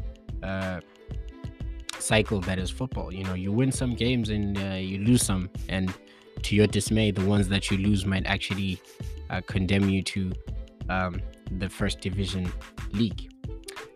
uh, 0.43 0.81
cycle 1.99 2.41
that 2.43 2.59
is 2.59 2.71
football. 2.71 3.13
You 3.13 3.25
know, 3.25 3.35
you 3.35 3.51
win 3.51 3.73
some 3.73 3.95
games 3.95 4.31
and 4.31 4.57
uh, 4.59 4.75
you 4.75 4.99
lose 4.99 5.23
some, 5.23 5.51
and 5.69 5.93
to 6.43 6.55
your 6.55 6.69
dismay, 6.69 7.11
the 7.11 7.25
ones 7.25 7.49
that 7.49 7.71
you 7.71 7.79
lose 7.79 8.07
might 8.07 8.27
actually 8.27 8.81
uh, 9.31 9.41
condemn 9.47 9.89
you 9.89 10.03
to 10.03 10.33
um, 10.89 11.21
the 11.51 11.69
first 11.69 12.01
division 12.01 12.51
league. 12.93 13.31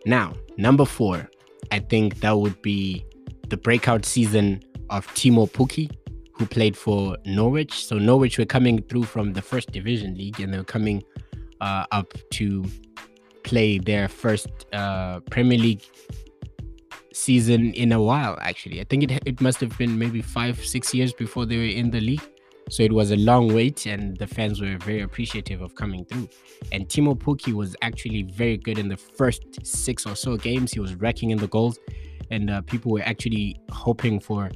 Now, 0.05 0.33
number 0.57 0.85
four, 0.85 1.29
I 1.71 1.79
think 1.79 2.19
that 2.21 2.31
would 2.31 2.61
be 2.61 3.05
the 3.49 3.57
breakout 3.57 4.05
season 4.05 4.61
of 4.89 5.07
Teemu 5.09 5.49
Pukki, 5.51 5.91
who 6.33 6.45
played 6.45 6.75
for 6.75 7.17
Norwich. 7.25 7.85
So 7.85 7.97
Norwich 7.97 8.37
were 8.37 8.45
coming 8.45 8.81
through 8.83 9.03
from 9.03 9.33
the 9.33 9.41
first 9.41 9.71
division 9.71 10.15
league, 10.15 10.39
and 10.39 10.53
they're 10.53 10.63
coming 10.63 11.03
uh, 11.61 11.85
up 11.91 12.13
to 12.31 12.65
play 13.43 13.77
their 13.77 14.07
first 14.07 14.49
uh, 14.73 15.19
Premier 15.29 15.57
League 15.57 15.83
season 17.13 17.73
in 17.73 17.91
a 17.91 18.01
while. 18.01 18.37
Actually, 18.41 18.81
I 18.81 18.85
think 18.85 19.03
it 19.03 19.11
it 19.25 19.41
must 19.41 19.59
have 19.59 19.77
been 19.77 19.97
maybe 19.97 20.21
five 20.21 20.63
six 20.65 20.93
years 20.93 21.13
before 21.13 21.45
they 21.45 21.57
were 21.57 21.63
in 21.63 21.91
the 21.91 22.01
league. 22.01 22.27
So 22.71 22.83
it 22.83 22.93
was 22.93 23.11
a 23.11 23.17
long 23.17 23.53
wait, 23.53 23.85
and 23.85 24.15
the 24.15 24.25
fans 24.25 24.61
were 24.61 24.77
very 24.77 25.01
appreciative 25.01 25.61
of 25.61 25.75
coming 25.75 26.05
through. 26.05 26.29
And 26.71 26.87
Teemu 26.87 27.17
Pukki 27.17 27.51
was 27.51 27.75
actually 27.81 28.23
very 28.23 28.55
good 28.55 28.77
in 28.77 28.87
the 28.87 28.95
first 28.95 29.43
six 29.65 30.05
or 30.05 30.15
so 30.15 30.37
games. 30.37 30.71
He 30.71 30.79
was 30.79 30.95
wrecking 30.95 31.31
in 31.31 31.37
the 31.37 31.49
goals, 31.49 31.77
and 32.29 32.49
uh, 32.49 32.61
people 32.61 32.93
were 32.93 33.01
actually 33.01 33.59
hoping 33.69 34.21
for 34.21 34.49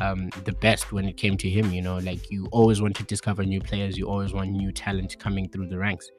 um, 0.00 0.30
the 0.44 0.52
best 0.52 0.90
when 0.90 1.04
it 1.04 1.16
came 1.16 1.36
to 1.36 1.48
him. 1.48 1.70
You 1.70 1.80
know, 1.80 1.98
like 1.98 2.28
you 2.28 2.48
always 2.50 2.82
want 2.82 2.96
to 2.96 3.04
discover 3.04 3.44
new 3.44 3.60
players, 3.60 3.96
you 3.96 4.08
always 4.08 4.32
want 4.32 4.50
new 4.50 4.72
talent 4.72 5.16
coming 5.20 5.48
through 5.48 5.68
the 5.68 5.78
ranks. 5.78 6.10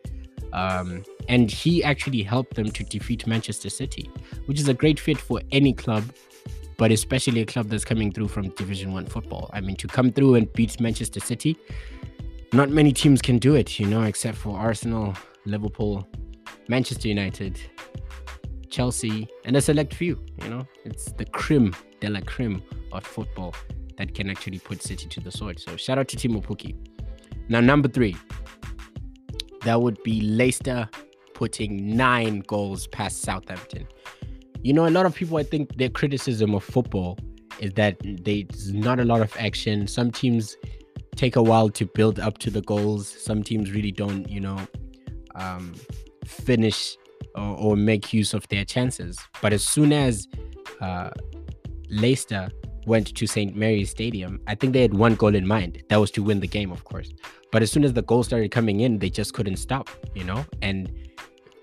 Um, 0.53 1.03
and 1.27 1.51
he 1.51 1.83
actually 1.83 2.23
helped 2.23 2.55
them 2.55 2.71
to 2.71 2.83
defeat 2.85 3.27
Manchester 3.27 3.69
City, 3.69 4.09
which 4.45 4.57
is 4.57 4.69
a 4.69 4.73
great 4.73 5.01
fit 5.01 5.17
for 5.17 5.41
any 5.51 5.73
club, 5.73 6.05
but 6.81 6.91
especially 6.91 7.41
a 7.41 7.45
club 7.45 7.67
that's 7.67 7.85
coming 7.85 8.11
through 8.11 8.27
from 8.27 8.49
Division 8.55 8.91
One 8.91 9.05
football. 9.05 9.51
I 9.53 9.61
mean, 9.61 9.75
to 9.75 9.87
come 9.87 10.11
through 10.11 10.33
and 10.33 10.51
beat 10.53 10.81
Manchester 10.81 11.19
City, 11.19 11.55
not 12.53 12.71
many 12.71 12.91
teams 12.91 13.21
can 13.21 13.37
do 13.37 13.53
it, 13.53 13.79
you 13.79 13.85
know, 13.85 14.01
except 14.01 14.35
for 14.35 14.57
Arsenal, 14.57 15.15
Liverpool, 15.45 16.07
Manchester 16.69 17.07
United, 17.07 17.59
Chelsea, 18.71 19.27
and 19.45 19.55
a 19.55 19.61
select 19.61 19.93
few. 19.93 20.25
You 20.41 20.49
know, 20.49 20.67
it's 20.83 21.11
the 21.11 21.25
creme 21.25 21.71
de 21.99 22.09
la 22.09 22.21
creme 22.21 22.63
of 22.91 23.05
football 23.05 23.53
that 23.97 24.15
can 24.15 24.31
actually 24.31 24.57
put 24.57 24.81
City 24.81 25.07
to 25.07 25.19
the 25.19 25.31
sword. 25.31 25.59
So 25.59 25.77
shout 25.77 25.99
out 25.99 26.07
to 26.07 26.17
Teemu 26.17 26.43
Pukki. 26.43 26.75
Now, 27.47 27.59
number 27.59 27.89
three, 27.89 28.17
that 29.65 29.79
would 29.79 30.01
be 30.01 30.21
Leicester 30.21 30.89
putting 31.35 31.95
nine 31.95 32.39
goals 32.39 32.87
past 32.87 33.21
Southampton. 33.21 33.87
You 34.63 34.73
know, 34.73 34.87
a 34.87 34.89
lot 34.89 35.05
of 35.05 35.15
people, 35.15 35.37
I 35.37 35.43
think, 35.43 35.75
their 35.77 35.89
criticism 35.89 36.53
of 36.53 36.63
football 36.63 37.17
is 37.59 37.73
that 37.73 37.97
there's 38.03 38.73
not 38.73 38.99
a 38.99 39.05
lot 39.05 39.21
of 39.21 39.35
action. 39.37 39.87
Some 39.87 40.11
teams 40.11 40.55
take 41.15 41.35
a 41.35 41.43
while 41.43 41.69
to 41.69 41.85
build 41.85 42.19
up 42.19 42.37
to 42.39 42.49
the 42.49 42.61
goals. 42.61 43.07
Some 43.07 43.43
teams 43.43 43.71
really 43.71 43.91
don't, 43.91 44.29
you 44.29 44.39
know, 44.39 44.59
um, 45.35 45.73
finish 46.25 46.95
or, 47.35 47.57
or, 47.57 47.75
make 47.75 48.13
use 48.13 48.33
of 48.33 48.47
their 48.49 48.65
chances. 48.65 49.17
But 49.41 49.53
as 49.53 49.63
soon 49.63 49.93
as 49.93 50.27
uh, 50.81 51.11
Leicester 51.89 52.49
went 52.85 53.15
to 53.15 53.27
St. 53.27 53.55
Mary's 53.55 53.89
Stadium, 53.89 54.39
I 54.47 54.55
think 54.55 54.73
they 54.73 54.81
had 54.81 54.93
one 54.93 55.15
goal 55.15 55.35
in 55.35 55.47
mind. 55.47 55.83
That 55.89 55.97
was 55.97 56.11
to 56.11 56.23
win 56.23 56.39
the 56.39 56.47
game, 56.47 56.71
of 56.71 56.83
course. 56.83 57.11
But 57.51 57.61
as 57.61 57.71
soon 57.71 57.83
as 57.83 57.93
the 57.93 58.01
goals 58.01 58.27
started 58.27 58.51
coming 58.51 58.81
in, 58.81 58.99
they 58.99 59.09
just 59.09 59.33
couldn't 59.33 59.57
stop, 59.57 59.89
you 60.15 60.23
know? 60.23 60.45
And 60.61 60.91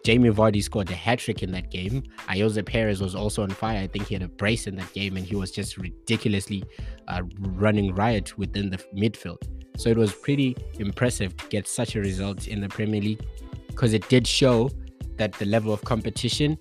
Jamie 0.05 0.31
Vardy 0.31 0.63
scored 0.63 0.91
a 0.91 0.95
hat 0.95 1.19
trick 1.19 1.43
in 1.43 1.51
that 1.53 1.71
game. 1.71 2.03
Ayoze 2.29 2.65
Perez 2.65 3.01
was 3.01 3.15
also 3.15 3.43
on 3.43 3.51
fire. 3.51 3.79
I 3.79 3.87
think 3.87 4.07
he 4.07 4.15
had 4.15 4.23
a 4.23 4.29
brace 4.29 4.67
in 4.67 4.77
that 4.77 4.93
game 4.93 5.17
and 5.17 5.27
he 5.27 5.37
was 5.37 5.51
just 5.51 5.77
ridiculously 5.77 6.65
uh, 7.09 7.23
running 7.41 7.95
riot 7.95 8.39
within 8.39 8.71
the 8.71 8.79
midfield. 8.95 9.43
So 9.77 9.91
it 9.91 9.97
was 9.97 10.13
pretty 10.13 10.57
impressive 10.79 11.37
to 11.37 11.47
get 11.49 11.69
such 11.69 11.95
a 11.95 12.01
result 12.01 12.49
in 12.49 12.61
the 12.61 12.69
Premier 12.69 13.01
League 13.01 13.25
because 13.69 13.93
it 13.93 14.09
did 14.09 14.27
show 14.27 14.71
that 15.19 15.33
the 15.35 15.45
level 15.45 15.73
of 15.73 15.83
competition 15.85 16.59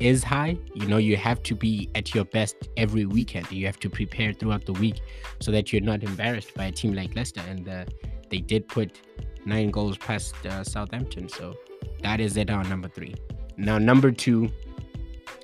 is 0.00 0.24
high. 0.24 0.56
You 0.74 0.86
know, 0.86 0.96
you 0.96 1.16
have 1.16 1.42
to 1.44 1.54
be 1.54 1.90
at 1.94 2.14
your 2.14 2.24
best 2.24 2.56
every 2.76 3.06
weekend. 3.06 3.50
You 3.50 3.66
have 3.66 3.78
to 3.80 3.90
prepare 3.90 4.32
throughout 4.32 4.66
the 4.66 4.72
week 4.74 5.00
so 5.40 5.50
that 5.52 5.72
you're 5.72 5.82
not 5.82 6.02
embarrassed 6.02 6.54
by 6.54 6.66
a 6.66 6.72
team 6.72 6.94
like 6.94 7.14
Leicester. 7.14 7.42
And 7.48 7.68
uh, 7.68 7.84
they 8.30 8.38
did 8.38 8.68
put 8.68 9.00
nine 9.44 9.70
goals 9.70 9.98
past 9.98 10.34
uh, 10.46 10.64
Southampton. 10.64 11.28
So 11.28 11.54
that 12.02 12.20
is 12.20 12.36
it 12.36 12.50
on 12.50 12.68
number 12.68 12.88
three. 12.88 13.14
Now, 13.56 13.78
number 13.78 14.10
two, 14.10 14.50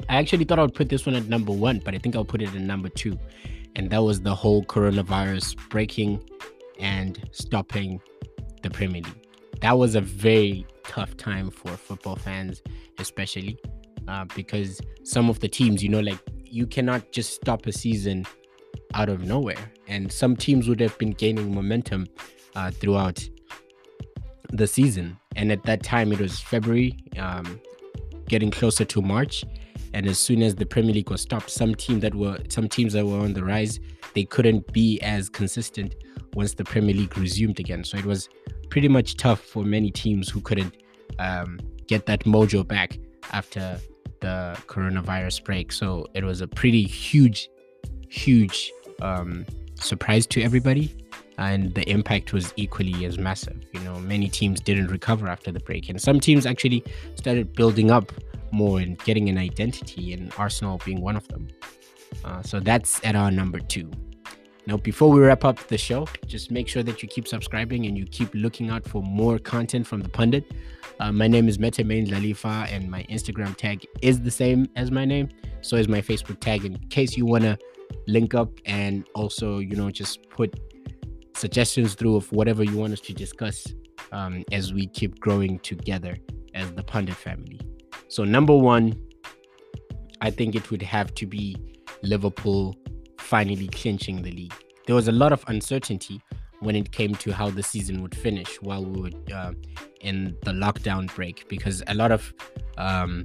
I 0.08 0.16
actually 0.16 0.44
thought 0.44 0.58
I 0.58 0.62
would 0.62 0.74
put 0.74 0.88
this 0.88 1.06
one 1.06 1.14
at 1.14 1.28
number 1.28 1.52
one, 1.52 1.80
but 1.84 1.94
I 1.94 1.98
think 1.98 2.16
I'll 2.16 2.24
put 2.24 2.42
it 2.42 2.54
in 2.54 2.66
number 2.66 2.88
two. 2.88 3.18
And 3.76 3.90
that 3.90 4.02
was 4.02 4.20
the 4.22 4.34
whole 4.34 4.64
coronavirus 4.64 5.56
breaking 5.68 6.28
and 6.78 7.28
stopping 7.32 8.00
the 8.62 8.70
Premier 8.70 9.02
League. 9.02 9.28
That 9.60 9.78
was 9.78 9.94
a 9.94 10.00
very 10.00 10.66
tough 10.84 11.16
time 11.16 11.50
for 11.50 11.68
football 11.70 12.16
fans, 12.16 12.62
especially 12.98 13.58
uh, 14.08 14.24
because 14.34 14.80
some 15.04 15.28
of 15.30 15.40
the 15.40 15.48
teams, 15.48 15.82
you 15.82 15.88
know, 15.88 16.00
like 16.00 16.18
you 16.44 16.66
cannot 16.66 17.12
just 17.12 17.34
stop 17.34 17.66
a 17.66 17.72
season 17.72 18.26
out 18.94 19.08
of 19.08 19.24
nowhere. 19.24 19.72
And 19.86 20.10
some 20.10 20.36
teams 20.36 20.68
would 20.68 20.80
have 20.80 20.96
been 20.98 21.12
gaining 21.12 21.54
momentum 21.54 22.08
uh, 22.56 22.70
throughout 22.70 23.28
the 24.52 24.66
season. 24.66 25.18
And 25.36 25.52
at 25.52 25.62
that 25.64 25.82
time, 25.82 26.12
it 26.12 26.20
was 26.20 26.40
February, 26.40 26.98
um, 27.18 27.60
getting 28.28 28.50
closer 28.50 28.84
to 28.84 29.02
March. 29.02 29.44
And 29.92 30.06
as 30.06 30.18
soon 30.18 30.42
as 30.42 30.54
the 30.54 30.66
Premier 30.66 30.94
League 30.94 31.10
was 31.10 31.20
stopped, 31.20 31.50
some 31.50 31.74
team 31.74 32.00
that 32.00 32.14
were 32.14 32.38
some 32.48 32.68
teams 32.68 32.92
that 32.92 33.04
were 33.04 33.18
on 33.18 33.32
the 33.32 33.44
rise, 33.44 33.80
they 34.14 34.24
couldn't 34.24 34.72
be 34.72 35.00
as 35.00 35.28
consistent 35.28 35.94
once 36.34 36.54
the 36.54 36.64
Premier 36.64 36.94
League 36.94 37.16
resumed 37.18 37.58
again. 37.58 37.82
So 37.82 37.98
it 37.98 38.04
was 38.04 38.28
pretty 38.70 38.88
much 38.88 39.16
tough 39.16 39.40
for 39.40 39.64
many 39.64 39.90
teams 39.90 40.28
who 40.28 40.40
couldn't 40.40 40.76
um, 41.18 41.58
get 41.86 42.06
that 42.06 42.24
mojo 42.24 42.66
back 42.66 42.98
after 43.32 43.80
the 44.20 44.56
coronavirus 44.66 45.44
break. 45.44 45.72
So 45.72 46.06
it 46.14 46.22
was 46.22 46.40
a 46.40 46.46
pretty 46.46 46.84
huge, 46.84 47.48
huge 48.08 48.70
um, 49.02 49.44
surprise 49.74 50.26
to 50.28 50.42
everybody 50.42 50.94
and 51.40 51.74
the 51.74 51.88
impact 51.90 52.32
was 52.32 52.52
equally 52.56 53.06
as 53.06 53.18
massive. 53.18 53.64
You 53.72 53.80
know, 53.80 53.98
many 53.98 54.28
teams 54.28 54.60
didn't 54.60 54.88
recover 54.88 55.26
after 55.26 55.50
the 55.50 55.60
break, 55.60 55.88
and 55.88 56.00
some 56.00 56.20
teams 56.20 56.44
actually 56.46 56.84
started 57.14 57.54
building 57.54 57.90
up 57.90 58.12
more 58.52 58.78
and 58.78 58.98
getting 59.04 59.28
an 59.28 59.38
identity, 59.38 60.12
and 60.12 60.32
Arsenal 60.36 60.80
being 60.84 61.00
one 61.00 61.16
of 61.16 61.26
them. 61.28 61.48
Uh, 62.24 62.42
so 62.42 62.60
that's 62.60 63.00
at 63.04 63.16
our 63.16 63.30
number 63.30 63.58
two. 63.58 63.90
Now, 64.66 64.76
before 64.76 65.10
we 65.10 65.20
wrap 65.20 65.44
up 65.44 65.58
the 65.68 65.78
show, 65.78 66.06
just 66.26 66.50
make 66.50 66.68
sure 66.68 66.82
that 66.82 67.02
you 67.02 67.08
keep 67.08 67.26
subscribing 67.26 67.86
and 67.86 67.96
you 67.96 68.04
keep 68.04 68.28
looking 68.34 68.68
out 68.68 68.86
for 68.86 69.02
more 69.02 69.38
content 69.38 69.86
from 69.86 70.00
the 70.00 70.08
pundit. 70.08 70.44
Uh, 71.00 71.10
my 71.10 71.26
name 71.26 71.48
is 71.48 71.56
Methembe 71.56 72.06
Indlalifa, 72.06 72.70
and 72.70 72.90
my 72.90 73.02
Instagram 73.04 73.56
tag 73.56 73.86
is 74.02 74.20
the 74.20 74.30
same 74.30 74.68
as 74.76 74.90
my 74.90 75.06
name. 75.06 75.30
So 75.62 75.76
is 75.76 75.88
my 75.88 76.02
Facebook 76.02 76.40
tag 76.40 76.66
in 76.66 76.76
case 76.90 77.16
you 77.16 77.24
want 77.24 77.44
to 77.44 77.58
link 78.06 78.34
up 78.34 78.50
and 78.66 79.08
also, 79.14 79.58
you 79.58 79.76
know, 79.76 79.90
just 79.90 80.28
put 80.28 80.54
suggestions 81.34 81.94
through 81.94 82.16
of 82.16 82.30
whatever 82.32 82.62
you 82.64 82.76
want 82.76 82.92
us 82.92 83.00
to 83.00 83.12
discuss 83.12 83.66
um, 84.12 84.44
as 84.52 84.72
we 84.72 84.86
keep 84.86 85.18
growing 85.20 85.58
together 85.60 86.16
as 86.54 86.72
the 86.72 86.82
Pundit 86.82 87.14
family. 87.14 87.60
So, 88.08 88.24
number 88.24 88.56
one, 88.56 89.00
I 90.20 90.30
think 90.30 90.54
it 90.54 90.70
would 90.70 90.82
have 90.82 91.14
to 91.14 91.26
be 91.26 91.56
Liverpool 92.02 92.76
finally 93.18 93.68
clinching 93.68 94.22
the 94.22 94.32
league. 94.32 94.54
There 94.86 94.94
was 94.94 95.08
a 95.08 95.12
lot 95.12 95.32
of 95.32 95.44
uncertainty 95.46 96.20
when 96.60 96.76
it 96.76 96.92
came 96.92 97.14
to 97.14 97.32
how 97.32 97.50
the 97.50 97.62
season 97.62 98.02
would 98.02 98.14
finish 98.14 98.60
while 98.60 98.84
we 98.84 99.00
were 99.02 99.34
uh, 99.34 99.52
in 100.00 100.36
the 100.44 100.52
lockdown 100.52 101.12
break 101.14 101.48
because 101.48 101.82
a 101.86 101.94
lot 101.94 102.12
of 102.12 102.34
um, 102.76 103.24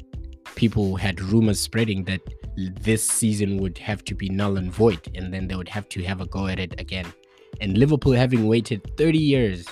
people 0.56 0.96
had 0.96 1.20
rumors 1.22 1.60
spreading 1.60 2.04
that 2.06 2.22
this 2.56 3.04
season 3.04 3.58
would 3.58 3.78
have 3.78 4.04
to 4.06 4.16
be 4.16 4.30
null 4.30 4.58
and 4.58 4.72
void 4.72 5.12
and 5.16 5.34
then 5.34 5.48
they 5.48 5.56
would 5.56 5.68
have 5.68 5.90
to 5.90 6.02
have 6.04 6.22
a 6.22 6.26
go 6.28 6.48
at 6.48 6.60
it 6.60 6.80
again 6.80 7.06
and 7.62 7.78
Liverpool 7.78 8.14
having 8.14 8.48
waited 8.48 8.96
30 8.98 9.18
years 9.18 9.66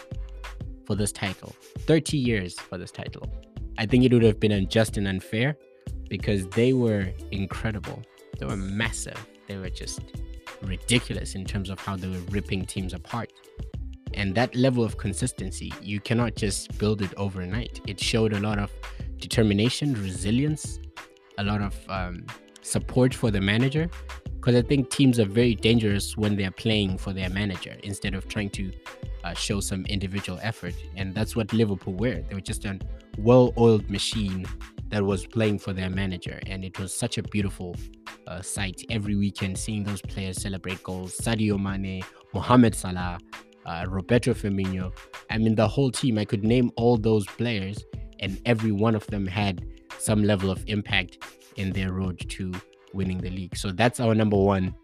for 0.86 0.96
this 0.96 1.12
title. 1.12 1.56
30 1.80 2.18
years 2.18 2.60
for 2.60 2.78
this 2.78 2.92
title. 2.92 3.28
I 3.78 3.86
think 3.86 4.04
it 4.04 4.14
would 4.14 4.24
have 4.24 4.40
been 4.40 4.52
unjust 4.52 4.98
and 4.98 5.08
unfair 5.08 5.56
because 6.10 6.48
they 6.50 6.74
were 6.74 7.08
incredible. 7.32 8.04
They 8.40 8.46
were 8.46 8.58
massive. 8.58 9.26
They 9.48 9.58
were 9.58 9.70
just 9.70 10.02
ridiculous 10.62 11.36
in 11.36 11.46
terms 11.46 11.70
of 11.70 11.80
how 11.80 11.96
they 11.96 12.08
were 12.08 12.24
ripping 12.30 12.66
teams 12.66 12.94
apart. 12.94 13.32
And 14.14 14.36
that 14.36 14.56
level 14.56 14.84
of 14.84 14.98
consistency, 14.98 15.74
you 15.82 16.00
cannot 16.00 16.36
just 16.36 16.78
build 16.78 17.02
it 17.02 17.14
overnight. 17.18 17.82
It 17.88 18.00
showed 18.00 18.34
a 18.34 18.40
lot 18.40 18.60
of 18.60 18.72
determination, 19.18 19.94
resilience, 19.94 20.80
a 21.38 21.44
lot 21.44 21.62
of 21.62 21.76
um, 21.90 22.26
support 22.62 23.14
for 23.14 23.32
the 23.32 23.42
manager 23.42 23.90
because 24.44 24.62
I 24.62 24.68
think 24.68 24.90
teams 24.90 25.22
are 25.22 25.26
very 25.26 25.56
dangerous 25.56 26.18
when 26.18 26.36
they're 26.36 26.52
playing 26.52 26.98
for 26.98 27.14
their 27.14 27.30
manager 27.30 27.78
instead 27.82 28.14
of 28.14 28.28
trying 28.28 28.50
to 28.50 28.74
uh, 29.24 29.34
show 29.34 29.62
some 29.62 29.86
individual 29.86 30.38
effort. 30.42 30.74
And 30.98 31.16
that's 31.16 31.34
what 31.34 31.54
Liverpool 31.54 31.94
were. 31.94 32.22
They 32.28 32.36
were 32.36 32.42
just 32.42 32.66
a 32.66 32.78
well 33.18 33.54
oiled 33.58 33.90
machine 33.90 34.46
that 34.90 35.02
was 35.02 35.26
playing 35.26 35.60
for 35.60 35.72
their 35.72 35.90
manager. 35.90 36.42
And 36.46 36.66
it 36.66 36.78
was 36.78 36.94
such 36.94 37.18
a 37.18 37.24
beautiful 37.24 37.74
uh, 38.28 38.42
sight 38.42 38.84
every 38.90 39.16
weekend 39.16 39.58
seeing 39.58 39.86
those 39.86 40.02
players 40.02 40.42
celebrate 40.42 40.84
goals. 40.84 41.18
Sadio 41.18 41.58
Mane, 41.58 42.04
Mohamed 42.34 42.76
Salah, 42.76 43.20
uh, 43.66 43.86
Roberto 43.88 44.34
Firmino. 44.34 44.92
I 45.30 45.38
mean, 45.38 45.56
the 45.56 45.70
whole 45.70 45.90
team, 45.90 46.18
I 46.18 46.26
could 46.26 46.44
name 46.44 46.70
all 46.76 46.98
those 46.98 47.26
players, 47.26 47.86
and 48.20 48.42
every 48.46 48.74
one 48.74 48.94
of 48.94 49.08
them 49.08 49.26
had 49.26 49.66
some 50.00 50.22
level 50.22 50.52
of 50.52 50.62
impact 50.68 51.20
in 51.56 51.72
their 51.72 51.94
road 51.94 52.20
to 52.32 52.52
winning 52.94 53.20
the 53.20 53.30
league. 53.30 53.56
So 53.58 53.72
that's 53.72 54.00
our 54.00 54.16
number 54.16 54.38
one. 54.38 54.76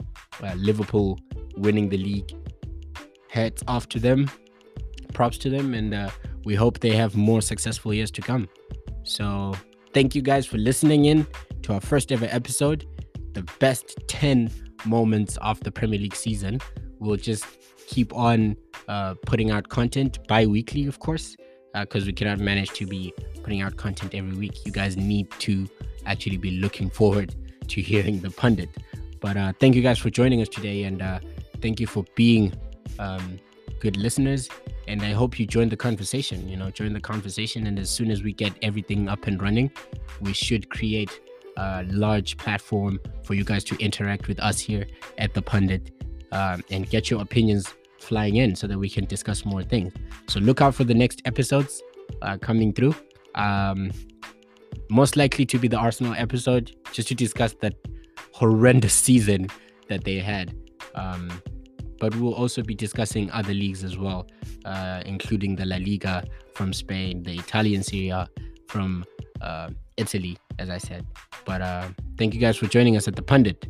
Uh, 0.43 0.53
Liverpool 0.55 1.19
winning 1.57 1.89
the 1.89 1.97
league. 1.97 2.31
Hats 3.29 3.63
off 3.67 3.87
to 3.89 3.99
them. 3.99 4.29
Props 5.13 5.37
to 5.39 5.49
them. 5.49 5.73
And 5.73 5.93
uh, 5.93 6.09
we 6.45 6.55
hope 6.55 6.79
they 6.79 6.95
have 6.95 7.15
more 7.15 7.41
successful 7.41 7.93
years 7.93 8.11
to 8.11 8.21
come. 8.21 8.49
So 9.03 9.53
thank 9.93 10.15
you 10.15 10.21
guys 10.21 10.45
for 10.45 10.57
listening 10.57 11.05
in 11.05 11.27
to 11.63 11.73
our 11.73 11.81
first 11.81 12.11
ever 12.11 12.27
episode. 12.29 12.85
The 13.33 13.43
best 13.59 13.95
10 14.07 14.51
moments 14.85 15.37
of 15.37 15.59
the 15.61 15.71
Premier 15.71 15.99
League 15.99 16.15
season. 16.15 16.59
We'll 16.99 17.17
just 17.17 17.45
keep 17.87 18.13
on 18.13 18.55
uh, 18.87 19.15
putting 19.25 19.51
out 19.51 19.69
content 19.69 20.19
bi 20.27 20.45
weekly, 20.45 20.85
of 20.85 20.99
course, 20.99 21.35
because 21.73 22.03
uh, 22.03 22.07
we 22.07 22.13
cannot 22.13 22.39
manage 22.39 22.71
to 22.71 22.85
be 22.85 23.13
putting 23.43 23.61
out 23.61 23.77
content 23.77 24.13
every 24.15 24.35
week. 24.35 24.65
You 24.65 24.71
guys 24.71 24.97
need 24.97 25.29
to 25.39 25.67
actually 26.05 26.37
be 26.37 26.51
looking 26.51 26.89
forward 26.89 27.35
to 27.69 27.81
hearing 27.81 28.19
the 28.19 28.29
pundit. 28.29 28.69
But 29.19 29.35
uh, 29.37 29.53
thank 29.59 29.75
you 29.75 29.81
guys 29.81 29.97
for 29.97 30.09
joining 30.09 30.41
us 30.41 30.49
today, 30.49 30.83
and 30.83 31.01
uh, 31.01 31.19
thank 31.61 31.79
you 31.79 31.87
for 31.87 32.05
being 32.15 32.53
um, 32.99 33.39
good 33.79 33.97
listeners. 33.97 34.49
And 34.87 35.01
I 35.03 35.11
hope 35.11 35.39
you 35.39 35.45
join 35.45 35.69
the 35.69 35.77
conversation. 35.77 36.49
You 36.49 36.57
know, 36.57 36.71
join 36.71 36.93
the 36.93 37.01
conversation, 37.01 37.67
and 37.67 37.77
as 37.77 37.89
soon 37.89 38.11
as 38.11 38.23
we 38.23 38.33
get 38.33 38.53
everything 38.61 39.07
up 39.07 39.27
and 39.27 39.41
running, 39.41 39.71
we 40.21 40.33
should 40.33 40.69
create 40.69 41.19
a 41.57 41.83
large 41.89 42.37
platform 42.37 42.99
for 43.23 43.33
you 43.33 43.43
guys 43.43 43.63
to 43.65 43.77
interact 43.77 44.27
with 44.27 44.39
us 44.39 44.59
here 44.59 44.87
at 45.17 45.33
the 45.33 45.41
pundit 45.41 45.91
um, 46.31 46.63
and 46.71 46.89
get 46.89 47.09
your 47.09 47.21
opinions 47.21 47.73
flying 47.99 48.37
in, 48.37 48.55
so 48.55 48.65
that 48.65 48.79
we 48.79 48.89
can 48.89 49.05
discuss 49.05 49.45
more 49.45 49.61
things. 49.61 49.93
So 50.27 50.39
look 50.39 50.61
out 50.61 50.73
for 50.73 50.85
the 50.85 50.93
next 50.93 51.21
episodes 51.25 51.83
uh, 52.21 52.37
coming 52.37 52.73
through. 52.73 52.95
Um, 53.35 53.91
most 54.89 55.15
likely 55.17 55.45
to 55.45 55.59
be 55.59 55.67
the 55.67 55.77
Arsenal 55.77 56.13
episode, 56.17 56.75
just 56.91 57.07
to 57.09 57.15
discuss 57.15 57.53
that 57.61 57.75
horrendous 58.33 58.93
season 58.93 59.47
that 59.87 60.03
they 60.03 60.19
had. 60.19 60.55
Um, 60.95 61.41
but 61.99 62.15
we'll 62.15 62.33
also 62.33 62.61
be 62.63 62.73
discussing 62.73 63.29
other 63.31 63.53
leagues 63.53 63.83
as 63.83 63.97
well, 63.97 64.27
uh, 64.65 65.01
including 65.05 65.55
the 65.55 65.65
La 65.65 65.77
Liga 65.77 66.23
from 66.53 66.73
Spain, 66.73 67.23
the 67.23 67.33
Italian 67.33 67.83
Serie 67.83 68.09
A 68.09 68.27
from 68.67 69.05
uh, 69.41 69.69
Italy, 69.97 70.37
as 70.59 70.69
I 70.69 70.77
said. 70.77 71.05
But 71.45 71.61
uh, 71.61 71.89
thank 72.17 72.33
you 72.33 72.39
guys 72.39 72.57
for 72.57 72.67
joining 72.67 72.95
us 72.95 73.07
at 73.07 73.15
the 73.15 73.21
Pundit 73.21 73.67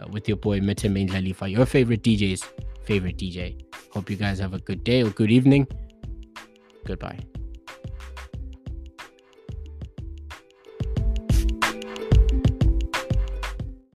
uh, 0.00 0.08
with 0.10 0.28
your 0.28 0.36
boy 0.36 0.60
Methembe 0.60 1.08
Indlalifa, 1.08 1.50
your 1.50 1.66
favorite 1.66 2.02
DJ's 2.02 2.44
favorite 2.84 3.16
DJ. 3.16 3.60
Hope 3.90 4.08
you 4.10 4.16
guys 4.16 4.38
have 4.38 4.54
a 4.54 4.58
good 4.58 4.84
day 4.84 5.02
or 5.02 5.10
good 5.10 5.30
evening. 5.30 5.66
Goodbye. 6.84 7.18